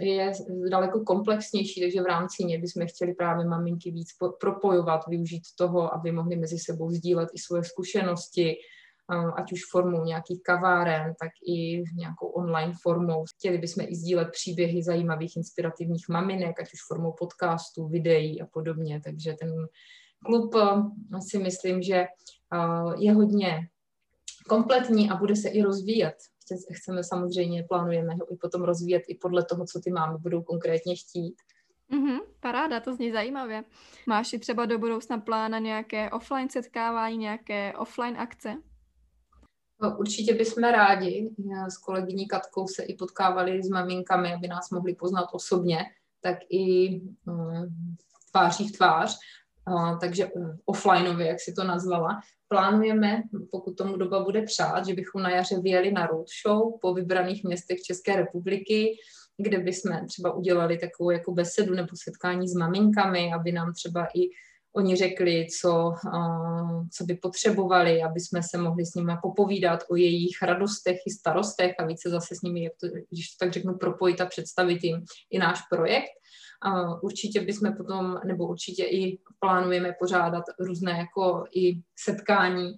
je 0.00 0.32
daleko 0.70 1.00
komplexnější, 1.00 1.80
takže 1.80 2.02
v 2.02 2.06
rámci 2.06 2.44
něj 2.44 2.58
bychom 2.60 2.86
chtěli 2.86 3.14
právě 3.14 3.46
maminky 3.46 3.67
maminky 3.68 3.90
víc 3.90 4.08
propojovat, 4.40 5.06
využít 5.08 5.42
toho, 5.58 5.94
aby 5.94 6.12
mohli 6.12 6.36
mezi 6.36 6.58
sebou 6.58 6.90
sdílet 6.90 7.28
i 7.34 7.38
svoje 7.38 7.64
zkušenosti, 7.64 8.56
ať 9.36 9.52
už 9.52 9.60
formou 9.70 10.04
nějakých 10.04 10.42
kaváren, 10.42 11.14
tak 11.20 11.30
i 11.48 11.82
nějakou 11.96 12.26
online 12.26 12.72
formou. 12.82 13.24
Chtěli 13.36 13.58
bychom 13.58 13.84
i 13.88 13.96
sdílet 13.96 14.28
příběhy 14.32 14.82
zajímavých, 14.82 15.36
inspirativních 15.36 16.08
maminek, 16.08 16.60
ať 16.60 16.72
už 16.72 16.80
formou 16.88 17.12
podcastů, 17.18 17.88
videí 17.88 18.42
a 18.42 18.46
podobně. 18.46 19.00
Takže 19.04 19.34
ten 19.40 19.52
klub 20.24 20.54
si 21.28 21.38
myslím, 21.38 21.82
že 21.82 22.06
je 22.98 23.12
hodně 23.12 23.68
kompletní 24.48 25.10
a 25.10 25.16
bude 25.16 25.36
se 25.36 25.48
i 25.48 25.62
rozvíjet. 25.62 26.14
Chceme 26.72 27.04
samozřejmě, 27.04 27.64
plánujeme 27.68 28.14
ho 28.14 28.32
i 28.32 28.36
potom 28.36 28.62
rozvíjet 28.62 29.02
i 29.08 29.14
podle 29.14 29.44
toho, 29.44 29.64
co 29.72 29.80
ty 29.80 29.90
mámy 29.90 30.18
budou 30.18 30.42
konkrétně 30.42 30.96
chtít. 30.96 31.34
Mm-hmm, 31.92 32.18
paráda, 32.40 32.80
to 32.80 32.94
zní 32.94 33.12
zajímavě. 33.12 33.64
Máš 34.06 34.32
i 34.32 34.38
třeba 34.38 34.66
do 34.66 34.78
budoucna 34.78 35.18
plán 35.18 35.50
na 35.50 35.58
nějaké 35.58 36.10
offline 36.10 36.50
setkávání, 36.50 37.16
nějaké 37.16 37.72
offline 37.72 38.16
akce? 38.18 38.56
No, 39.82 39.98
určitě 39.98 40.34
bychom 40.34 40.64
rádi. 40.64 41.30
S 41.68 41.78
kolegyní 41.78 42.28
Katkou 42.28 42.66
se 42.68 42.82
i 42.82 42.94
potkávali 42.94 43.62
s 43.62 43.68
maminkami, 43.68 44.34
aby 44.34 44.48
nás 44.48 44.70
mohli 44.70 44.94
poznat 44.94 45.26
osobně, 45.32 45.78
tak 46.20 46.38
i 46.50 46.90
um, 47.26 47.96
tváří 48.30 48.68
v 48.68 48.72
tvář, 48.72 49.18
takže 50.00 50.26
uh, 50.26 50.56
offlineově, 50.64 51.26
jak 51.26 51.40
si 51.40 51.52
to 51.52 51.64
nazvala. 51.64 52.20
Plánujeme, 52.48 53.22
pokud 53.50 53.76
tomu 53.76 53.96
doba 53.96 54.24
bude 54.24 54.42
přát, 54.42 54.86
že 54.86 54.94
bychom 54.94 55.22
na 55.22 55.30
jaře 55.30 55.60
vyjeli 55.60 55.92
na 55.92 56.06
roadshow 56.06 56.78
po 56.80 56.94
vybraných 56.94 57.44
městech 57.44 57.82
České 57.82 58.16
republiky, 58.16 58.96
kde 59.38 59.58
bychom 59.58 60.06
třeba 60.06 60.32
udělali 60.32 60.78
takovou 60.78 61.10
jako 61.10 61.32
besedu 61.32 61.74
nebo 61.74 61.88
setkání 62.04 62.48
s 62.48 62.54
maminkami, 62.54 63.32
aby 63.32 63.52
nám 63.52 63.72
třeba 63.72 64.06
i 64.14 64.20
oni 64.76 64.96
řekli, 64.96 65.46
co, 65.60 65.94
co 66.92 67.04
by 67.04 67.14
potřebovali, 67.14 68.02
aby 68.02 68.20
jsme 68.20 68.40
se 68.42 68.58
mohli 68.58 68.86
s 68.86 68.94
nimi 68.94 69.12
popovídat 69.22 69.84
o 69.90 69.96
jejich 69.96 70.42
radostech 70.42 70.96
i 71.06 71.10
starostech 71.10 71.74
a 71.78 71.86
více 71.86 72.10
zase 72.10 72.34
s 72.34 72.42
nimi, 72.42 72.64
jak 72.64 72.72
to, 72.80 72.86
když 73.10 73.28
to 73.28 73.44
tak 73.44 73.52
řeknu, 73.52 73.74
propojit 73.74 74.20
a 74.20 74.26
představit 74.26 74.84
jim 74.84 75.04
i 75.30 75.38
náš 75.38 75.60
projekt. 75.70 76.10
Určitě 77.02 77.40
bychom 77.40 77.76
potom, 77.76 78.20
nebo 78.24 78.48
určitě 78.48 78.84
i 78.84 79.18
plánujeme 79.40 79.94
pořádat 79.98 80.44
různé 80.60 80.92
jako 80.98 81.44
i 81.56 81.80
setkání 81.98 82.72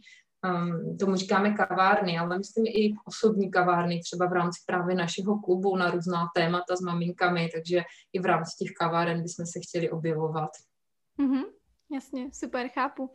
um, 0.44 0.96
tomu 0.96 1.16
říkáme 1.16 1.52
kavárny, 1.52 2.18
ale 2.18 2.38
myslím 2.38 2.66
i 2.66 2.94
osobní 3.04 3.50
kavárny, 3.50 4.00
třeba 4.00 4.26
v 4.26 4.32
rámci 4.32 4.60
právě 4.66 4.96
našeho 4.96 5.38
klubu 5.38 5.76
na 5.76 5.90
různá 5.90 6.26
témata 6.34 6.76
s 6.76 6.80
maminkami, 6.80 7.48
takže 7.54 7.82
i 8.12 8.20
v 8.20 8.24
rámci 8.24 8.56
těch 8.58 8.70
kaváren 8.78 9.22
bychom 9.22 9.46
se 9.46 9.60
chtěli 9.68 9.90
objevovat. 9.90 10.50
Mm-hmm, 11.18 11.44
jasně, 11.92 12.30
super, 12.32 12.68
chápu. 12.68 13.12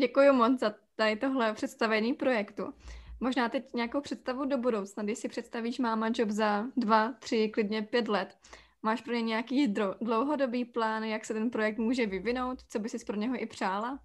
Děkuji 0.00 0.32
moc 0.32 0.60
za 0.60 0.74
tady 0.96 1.16
tohle 1.16 1.52
představení 1.52 2.14
projektu. 2.14 2.74
Možná 3.20 3.48
teď 3.48 3.74
nějakou 3.74 4.00
představu 4.00 4.44
do 4.44 4.58
budoucna, 4.58 5.02
když 5.02 5.18
si 5.18 5.28
představíš 5.28 5.78
máma 5.78 6.10
job 6.14 6.30
za 6.30 6.64
dva, 6.76 7.12
tři, 7.12 7.48
klidně 7.48 7.82
pět 7.82 8.08
let. 8.08 8.36
Máš 8.82 9.02
pro 9.02 9.14
ně 9.14 9.22
nějaký 9.22 9.74
dlouhodobý 10.00 10.64
plán, 10.64 11.04
jak 11.04 11.24
se 11.24 11.34
ten 11.34 11.50
projekt 11.50 11.78
může 11.78 12.06
vyvinout? 12.06 12.58
Co 12.68 12.78
by 12.78 12.88
si 12.88 13.04
pro 13.04 13.16
něho 13.16 13.42
i 13.42 13.46
přála? 13.46 13.98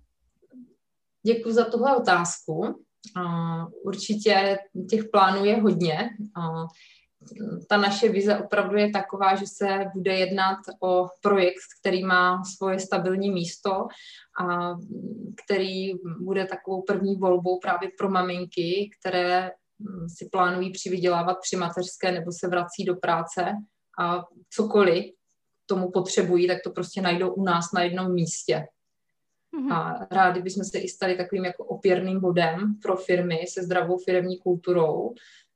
Děkuji 1.26 1.54
za 1.54 1.66
tuhle 1.66 1.98
otázku. 1.98 2.84
Určitě 3.84 4.58
těch 4.90 5.04
plánů 5.12 5.46
je 5.46 5.62
hodně. 5.62 6.10
Ta 7.70 7.78
naše 7.78 8.10
vize 8.10 8.38
opravdu 8.38 8.78
je 8.78 8.90
taková, 8.90 9.36
že 9.36 9.46
se 9.48 9.86
bude 9.96 10.14
jednat 10.14 10.58
o 10.84 11.08
projekt, 11.22 11.64
který 11.80 12.04
má 12.04 12.44
svoje 12.58 12.80
stabilní 12.80 13.32
místo 13.32 13.88
a 14.46 14.74
který 15.46 15.94
bude 16.20 16.46
takovou 16.46 16.82
první 16.82 17.16
volbou 17.16 17.60
právě 17.60 17.90
pro 17.98 18.10
maminky, 18.10 18.90
které 19.00 19.52
si 20.18 20.30
plánují 20.32 20.72
přivydělávat 20.72 21.38
při 21.42 21.56
mateřské 21.56 22.12
nebo 22.12 22.32
se 22.32 22.48
vrací 22.48 22.86
do 22.86 22.96
práce 22.96 23.46
a 24.00 24.24
cokoliv 24.50 25.06
tomu 25.66 25.92
potřebují, 25.92 26.48
tak 26.48 26.58
to 26.64 26.72
prostě 26.72 27.02
najdou 27.02 27.34
u 27.34 27.44
nás 27.44 27.72
na 27.74 27.82
jednom 27.82 28.14
místě. 28.14 28.68
Mm-hmm. 29.54 29.74
A 29.74 30.08
rádi 30.12 30.42
bychom 30.42 30.64
se 30.64 30.80
i 30.80 30.88
stali 30.88 31.16
takovým 31.16 31.46
jako 31.46 31.64
opěrným 31.64 32.20
bodem 32.20 32.76
pro 32.82 32.98
firmy 32.98 33.46
se 33.50 33.64
zdravou 33.64 33.98
firmní 33.98 34.38
kulturou, 34.40 35.14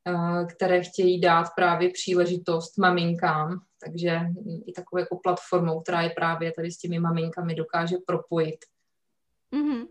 eh, 0.08 0.46
které 0.46 0.84
chtějí 0.84 1.22
dát 1.22 1.48
právě 1.56 1.90
příležitost 1.90 2.78
maminkám, 2.78 3.60
takže 3.84 4.20
i 4.66 4.72
takovou 4.72 5.00
jako 5.00 5.20
platformou, 5.24 5.82
která 5.82 6.02
je 6.02 6.10
právě 6.10 6.52
tady 6.52 6.72
s 6.72 6.78
těmi 6.78 7.00
maminkami 7.00 7.56
dokáže 7.56 7.96
propojit. 8.06 8.60
Mm-hmm. 9.54 9.88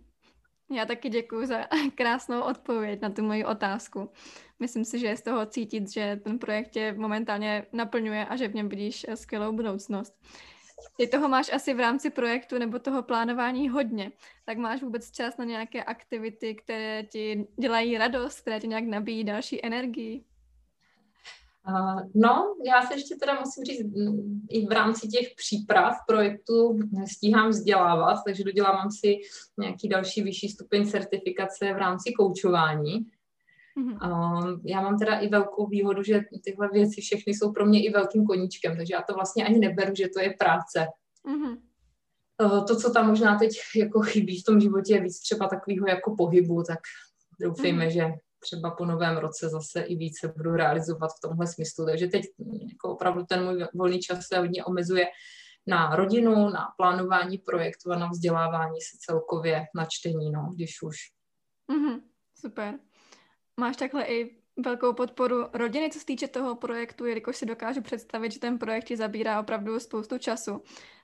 Já 0.70 0.86
taky 0.86 1.08
děkuji 1.08 1.46
za 1.46 1.58
krásnou 1.94 2.42
odpověď 2.42 3.00
na 3.00 3.10
tu 3.10 3.22
moji 3.22 3.44
otázku. 3.44 4.10
Myslím 4.58 4.84
si, 4.84 4.98
že 4.98 5.06
je 5.06 5.16
z 5.16 5.22
toho 5.22 5.46
cítit, 5.46 5.92
že 5.92 6.20
ten 6.24 6.38
projekt 6.38 6.70
tě 6.70 6.92
momentálně 6.92 7.66
naplňuje 7.72 8.26
a 8.26 8.36
že 8.36 8.48
v 8.48 8.54
něm 8.54 8.68
vidíš 8.68 9.06
skvělou 9.14 9.52
budoucnost. 9.52 10.14
Ty 10.96 11.06
toho 11.06 11.28
máš 11.28 11.52
asi 11.52 11.74
v 11.74 11.80
rámci 11.80 12.10
projektu 12.10 12.58
nebo 12.58 12.78
toho 12.78 13.02
plánování 13.02 13.68
hodně. 13.68 14.12
Tak 14.44 14.58
máš 14.58 14.82
vůbec 14.82 15.10
čas 15.10 15.36
na 15.36 15.44
nějaké 15.44 15.84
aktivity, 15.84 16.54
které 16.54 17.02
ti 17.02 17.46
dělají 17.60 17.98
radost, 17.98 18.40
které 18.40 18.60
ti 18.60 18.68
nějak 18.68 18.84
nabíjí 18.84 19.24
další 19.24 19.64
energii? 19.64 20.24
No, 22.14 22.54
já 22.66 22.82
se 22.82 22.94
ještě 22.94 23.16
teda 23.16 23.40
musím 23.40 23.64
říct, 23.64 23.86
i 24.50 24.66
v 24.66 24.70
rámci 24.70 25.08
těch 25.08 25.28
příprav 25.36 25.96
projektu 26.08 26.78
stíhám 27.12 27.48
vzdělávat, 27.48 28.22
takže 28.26 28.44
dodělávám 28.44 28.90
si 28.90 29.16
nějaký 29.58 29.88
další 29.88 30.22
vyšší 30.22 30.48
stupeň 30.48 30.90
certifikace 30.90 31.74
v 31.74 31.76
rámci 31.76 32.12
koučování. 32.12 33.06
Mm-hmm. 33.76 34.60
já 34.64 34.80
mám 34.80 34.98
teda 34.98 35.18
i 35.18 35.28
velkou 35.28 35.66
výhodu, 35.66 36.02
že 36.02 36.20
tyhle 36.44 36.68
věci 36.72 37.00
všechny 37.00 37.34
jsou 37.34 37.52
pro 37.52 37.66
mě 37.66 37.84
i 37.84 37.90
velkým 37.90 38.26
koníčkem, 38.26 38.76
takže 38.76 38.94
já 38.94 39.02
to 39.02 39.14
vlastně 39.14 39.46
ani 39.46 39.58
neberu, 39.58 39.94
že 39.94 40.08
to 40.08 40.20
je 40.20 40.34
práce. 40.38 40.86
Mm-hmm. 41.26 41.58
to, 42.66 42.76
co 42.76 42.90
tam 42.90 43.06
možná 43.06 43.38
teď 43.38 43.50
jako 43.76 44.00
chybí 44.00 44.40
v 44.40 44.44
tom 44.44 44.60
životě, 44.60 44.94
je 44.94 45.00
víc 45.00 45.20
třeba 45.20 45.48
takového 45.48 45.88
jako 45.88 46.14
pohybu, 46.16 46.62
tak 46.62 46.78
doufejme, 47.40 47.86
mm-hmm. 47.86 47.92
že 47.92 48.12
třeba 48.40 48.70
po 48.70 48.84
novém 48.84 49.16
roce 49.16 49.48
zase 49.48 49.80
i 49.80 49.96
více 49.96 50.32
budu 50.36 50.50
realizovat 50.50 51.08
v 51.08 51.28
tomhle 51.28 51.46
smyslu. 51.46 51.86
Takže 51.86 52.06
teď 52.06 52.24
jako 52.68 52.92
opravdu 52.92 53.24
ten 53.24 53.44
můj 53.44 53.66
volný 53.74 54.00
čas 54.00 54.26
se 54.26 54.38
hodně 54.38 54.64
omezuje 54.64 55.06
na 55.66 55.96
rodinu, 55.96 56.48
na 56.48 56.66
plánování 56.76 57.38
projektu 57.38 57.92
a 57.92 57.98
na 57.98 58.08
vzdělávání 58.08 58.80
se 58.80 58.96
celkově 59.00 59.64
na 59.74 59.86
čtení, 59.88 60.30
no, 60.30 60.50
když 60.54 60.82
už. 60.82 60.96
Mm-hmm, 61.70 62.00
super 62.40 62.74
máš 63.56 63.76
takhle 63.76 64.04
i 64.04 64.36
velkou 64.64 64.92
podporu 64.92 65.44
rodiny, 65.52 65.90
co 65.90 65.98
se 65.98 66.06
týče 66.06 66.28
toho 66.28 66.54
projektu, 66.54 67.06
jelikož 67.06 67.36
si 67.36 67.46
dokážu 67.46 67.82
představit, 67.82 68.32
že 68.32 68.40
ten 68.40 68.58
projekt 68.58 68.84
ti 68.84 68.96
zabírá 68.96 69.40
opravdu 69.40 69.80
spoustu 69.80 70.18
času, 70.18 70.62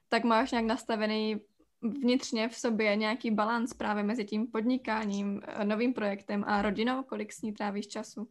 tak 0.08 0.24
máš 0.24 0.50
nějak 0.50 0.64
nastavený 0.66 1.40
vnitřně 1.82 2.48
v 2.48 2.54
sobě 2.54 2.96
nějaký 2.96 3.30
balans 3.30 3.74
právě 3.74 4.02
mezi 4.02 4.24
tím 4.24 4.46
podnikáním, 4.46 5.40
eh, 5.46 5.64
novým 5.64 5.94
projektem 5.94 6.44
a 6.46 6.62
rodinou, 6.62 7.02
kolik 7.02 7.32
s 7.32 7.42
ní 7.42 7.52
trávíš 7.52 7.86
času? 7.86 8.28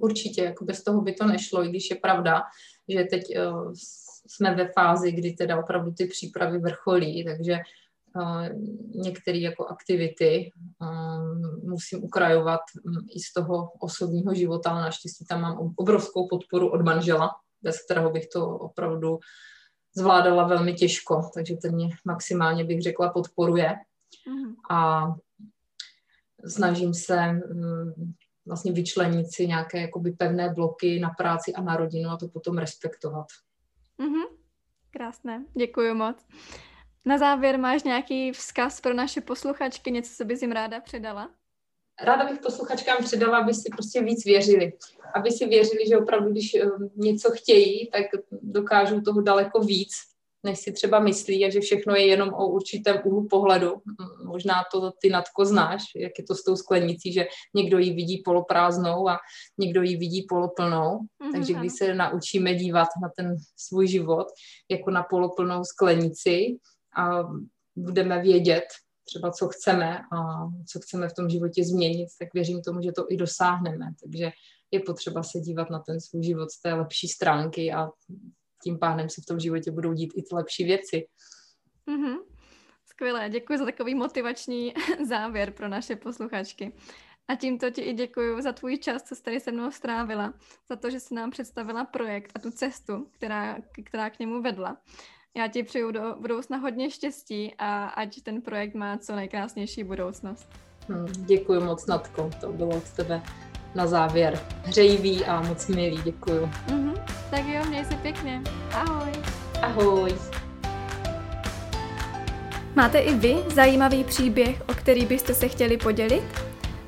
Určitě, 0.00 0.42
jako 0.42 0.64
bez 0.64 0.84
toho 0.84 1.00
by 1.00 1.12
to 1.12 1.26
nešlo, 1.26 1.64
i 1.64 1.68
když 1.68 1.90
je 1.90 1.96
pravda, 1.96 2.42
že 2.88 3.04
teď 3.04 3.22
uh, 3.38 3.72
jsme 4.26 4.54
ve 4.54 4.72
fázi, 4.72 5.12
kdy 5.12 5.32
teda 5.32 5.58
opravdu 5.58 5.92
ty 5.92 6.06
přípravy 6.06 6.58
vrcholí, 6.58 7.24
takže 7.24 7.58
některé 8.94 9.38
jako 9.38 9.66
aktivity 9.66 10.50
musím 11.62 12.04
ukrajovat 12.04 12.60
i 13.16 13.20
z 13.20 13.32
toho 13.32 13.72
osobního 13.80 14.34
života, 14.34 14.70
ale 14.70 14.82
naštěstí 14.82 15.24
tam 15.24 15.40
mám 15.40 15.74
obrovskou 15.76 16.28
podporu 16.28 16.70
od 16.70 16.82
manžela, 16.82 17.30
bez 17.62 17.84
kterého 17.84 18.10
bych 18.10 18.26
to 18.26 18.48
opravdu 18.48 19.18
zvládala 19.96 20.46
velmi 20.46 20.74
těžko, 20.74 21.30
takže 21.34 21.56
ten 21.56 21.74
mě 21.74 21.88
maximálně 22.04 22.64
bych 22.64 22.82
řekla 22.82 23.08
podporuje. 23.08 23.74
Mhm. 24.28 24.54
A 24.70 25.06
snažím 26.46 26.94
se 26.94 27.40
vlastně 28.46 28.72
vyčlenit 28.72 29.26
si 29.34 29.46
nějaké 29.46 29.80
jakoby 29.80 30.12
pevné 30.12 30.48
bloky 30.54 31.00
na 31.00 31.10
práci 31.10 31.52
a 31.52 31.62
na 31.62 31.76
rodinu 31.76 32.10
a 32.10 32.16
to 32.16 32.28
potom 32.28 32.58
respektovat. 32.58 33.26
Mm-hmm. 33.98 34.26
Krásné, 34.90 35.44
děkuji 35.56 35.94
moc. 35.94 36.16
Na 37.04 37.18
závěr 37.18 37.58
máš 37.58 37.82
nějaký 37.82 38.32
vzkaz 38.32 38.80
pro 38.80 38.94
naše 38.94 39.20
posluchačky, 39.20 39.90
něco, 39.90 40.10
co 40.16 40.24
bys 40.24 40.42
jim 40.42 40.52
ráda 40.52 40.80
předala? 40.80 41.30
Ráda 42.02 42.24
bych 42.30 42.40
posluchačkám 42.40 43.04
předala, 43.04 43.38
aby 43.38 43.54
si 43.54 43.70
prostě 43.70 44.02
víc 44.02 44.24
věřili. 44.24 44.72
Aby 45.14 45.30
si 45.30 45.46
věřili, 45.46 45.88
že 45.88 45.98
opravdu, 45.98 46.30
když 46.30 46.54
eh, 46.54 46.66
něco 46.96 47.30
chtějí, 47.30 47.90
tak 47.90 48.06
dokážou 48.42 49.00
toho 49.00 49.20
daleko 49.20 49.60
víc, 49.60 49.92
než 50.42 50.58
si 50.58 50.72
třeba 50.72 51.00
myslí 51.00 51.44
a 51.44 51.50
že 51.50 51.60
všechno 51.60 51.94
je 51.94 52.06
jenom 52.06 52.34
o 52.34 52.48
určitém 52.48 53.00
úhlu 53.04 53.28
pohledu. 53.28 53.82
Možná 54.24 54.54
to 54.72 54.92
ty 55.02 55.10
nadko 55.10 55.44
znáš, 55.44 55.82
jak 55.96 56.12
je 56.18 56.24
to 56.24 56.34
s 56.34 56.44
tou 56.44 56.56
sklenicí, 56.56 57.12
že 57.12 57.26
někdo 57.54 57.78
ji 57.78 57.92
vidí 57.92 58.22
poloprázdnou 58.24 59.08
a 59.08 59.18
někdo 59.58 59.82
ji 59.82 59.96
vidí 59.96 60.26
poloplnou. 60.28 60.98
Mm-hmm. 60.98 61.32
Takže 61.32 61.52
když 61.52 61.72
se 61.72 61.94
naučíme 61.94 62.54
dívat 62.54 62.88
na 63.02 63.08
ten 63.16 63.36
svůj 63.56 63.86
život 63.88 64.26
jako 64.70 64.90
na 64.90 65.02
poloplnou 65.02 65.64
sklenici, 65.64 66.56
a 66.96 67.22
budeme 67.76 68.22
vědět 68.22 68.64
třeba, 69.04 69.30
co 69.30 69.48
chceme 69.48 69.98
a 69.98 70.46
co 70.72 70.80
chceme 70.80 71.08
v 71.08 71.14
tom 71.14 71.28
životě 71.28 71.64
změnit, 71.64 72.08
tak 72.18 72.28
věřím 72.34 72.62
tomu, 72.62 72.82
že 72.82 72.92
to 72.92 73.06
i 73.08 73.16
dosáhneme. 73.16 73.86
Takže 74.02 74.30
je 74.70 74.80
potřeba 74.80 75.22
se 75.22 75.40
dívat 75.40 75.70
na 75.70 75.78
ten 75.78 76.00
svůj 76.00 76.24
život 76.24 76.50
z 76.50 76.60
té 76.60 76.74
lepší 76.74 77.08
stránky 77.08 77.72
a 77.72 77.88
tím 78.62 78.78
pádem 78.78 79.08
se 79.08 79.22
v 79.22 79.26
tom 79.26 79.40
životě 79.40 79.70
budou 79.70 79.92
dít 79.92 80.12
i 80.16 80.22
ty 80.22 80.34
lepší 80.34 80.64
věci. 80.64 81.06
Mm-hmm. 81.88 82.16
Skvělé, 82.86 83.30
děkuji 83.30 83.58
za 83.58 83.64
takový 83.64 83.94
motivační 83.94 84.74
závěr 85.08 85.50
pro 85.50 85.68
naše 85.68 85.96
posluchačky. 85.96 86.72
A 87.28 87.34
tímto 87.34 87.70
ti 87.70 87.80
i 87.80 87.92
děkuji 87.92 88.42
za 88.42 88.52
tvůj 88.52 88.78
čas, 88.78 89.02
co 89.02 89.14
jsi 89.14 89.22
tady 89.22 89.40
se 89.40 89.52
mnou 89.52 89.70
strávila, 89.70 90.34
za 90.68 90.76
to, 90.76 90.90
že 90.90 91.00
jsi 91.00 91.14
nám 91.14 91.30
představila 91.30 91.84
projekt 91.84 92.32
a 92.34 92.38
tu 92.38 92.50
cestu, 92.50 93.06
která, 93.10 93.58
která 93.84 94.10
k 94.10 94.18
němu 94.18 94.42
vedla. 94.42 94.76
Já 95.36 95.48
ti 95.48 95.62
přeju 95.62 95.90
do 95.90 96.16
budoucna 96.20 96.56
hodně 96.56 96.90
štěstí 96.90 97.54
a 97.58 97.84
ať 97.86 98.22
ten 98.22 98.42
projekt 98.42 98.74
má 98.74 98.98
co 98.98 99.16
nejkrásnější 99.16 99.84
budoucnost. 99.84 100.48
Hmm, 100.88 101.06
děkuji 101.12 101.60
moc, 101.60 101.86
Natko. 101.86 102.30
To 102.40 102.52
bylo 102.52 102.76
od 102.76 102.90
tebe 102.90 103.22
na 103.74 103.86
závěr 103.86 104.40
hřejivý 104.64 105.24
a 105.24 105.42
moc 105.42 105.68
milý. 105.68 106.00
Děkuji. 106.04 106.50
Mm-hmm. 106.66 107.02
Tak 107.30 107.46
jo, 107.46 107.64
měj 107.68 107.84
se 107.84 107.94
pěkně. 107.94 108.42
Ahoj. 108.72 109.12
Ahoj. 109.62 110.14
Máte 112.74 112.98
i 112.98 113.14
vy 113.14 113.36
zajímavý 113.54 114.04
příběh, 114.04 114.62
o 114.68 114.74
který 114.74 115.06
byste 115.06 115.34
se 115.34 115.48
chtěli 115.48 115.76
podělit? 115.76 116.24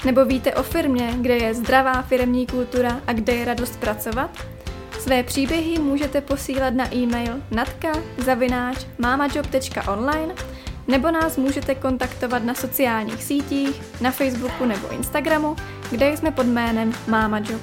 Nebo 0.04 0.24
víte 0.24 0.54
o 0.54 0.62
firmě, 0.62 1.14
kde 1.20 1.36
je 1.36 1.54
zdravá 1.54 2.02
firmní 2.02 2.46
kultura 2.46 3.00
a 3.06 3.12
kde 3.12 3.32
je 3.32 3.44
radost 3.44 3.80
pracovat? 3.80 4.51
Své 5.02 5.22
příběhy 5.22 5.78
můžete 5.78 6.20
posílat 6.20 6.74
na 6.74 6.94
e-mail 6.94 7.32
natka.mamajob.online 7.50 10.34
nebo 10.88 11.10
nás 11.10 11.36
můžete 11.36 11.74
kontaktovat 11.74 12.44
na 12.44 12.54
sociálních 12.54 13.24
sítích, 13.24 13.82
na 14.00 14.10
Facebooku 14.10 14.64
nebo 14.64 14.92
Instagramu, 14.92 15.56
kde 15.90 16.16
jsme 16.16 16.30
pod 16.30 16.46
jménem 16.46 16.92
Mama 17.08 17.38
Job. 17.38 17.62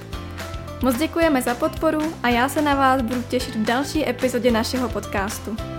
Moc 0.84 0.98
děkujeme 0.98 1.42
za 1.42 1.56
podporu 1.56 2.14
a 2.24 2.30
já 2.30 2.50
se 2.50 2.62
na 2.62 2.76
vás 2.76 3.02
budu 3.02 3.22
těšit 3.22 3.56
v 3.56 3.66
další 3.66 4.10
epizodě 4.10 4.52
našeho 4.52 4.90
podcastu. 4.90 5.79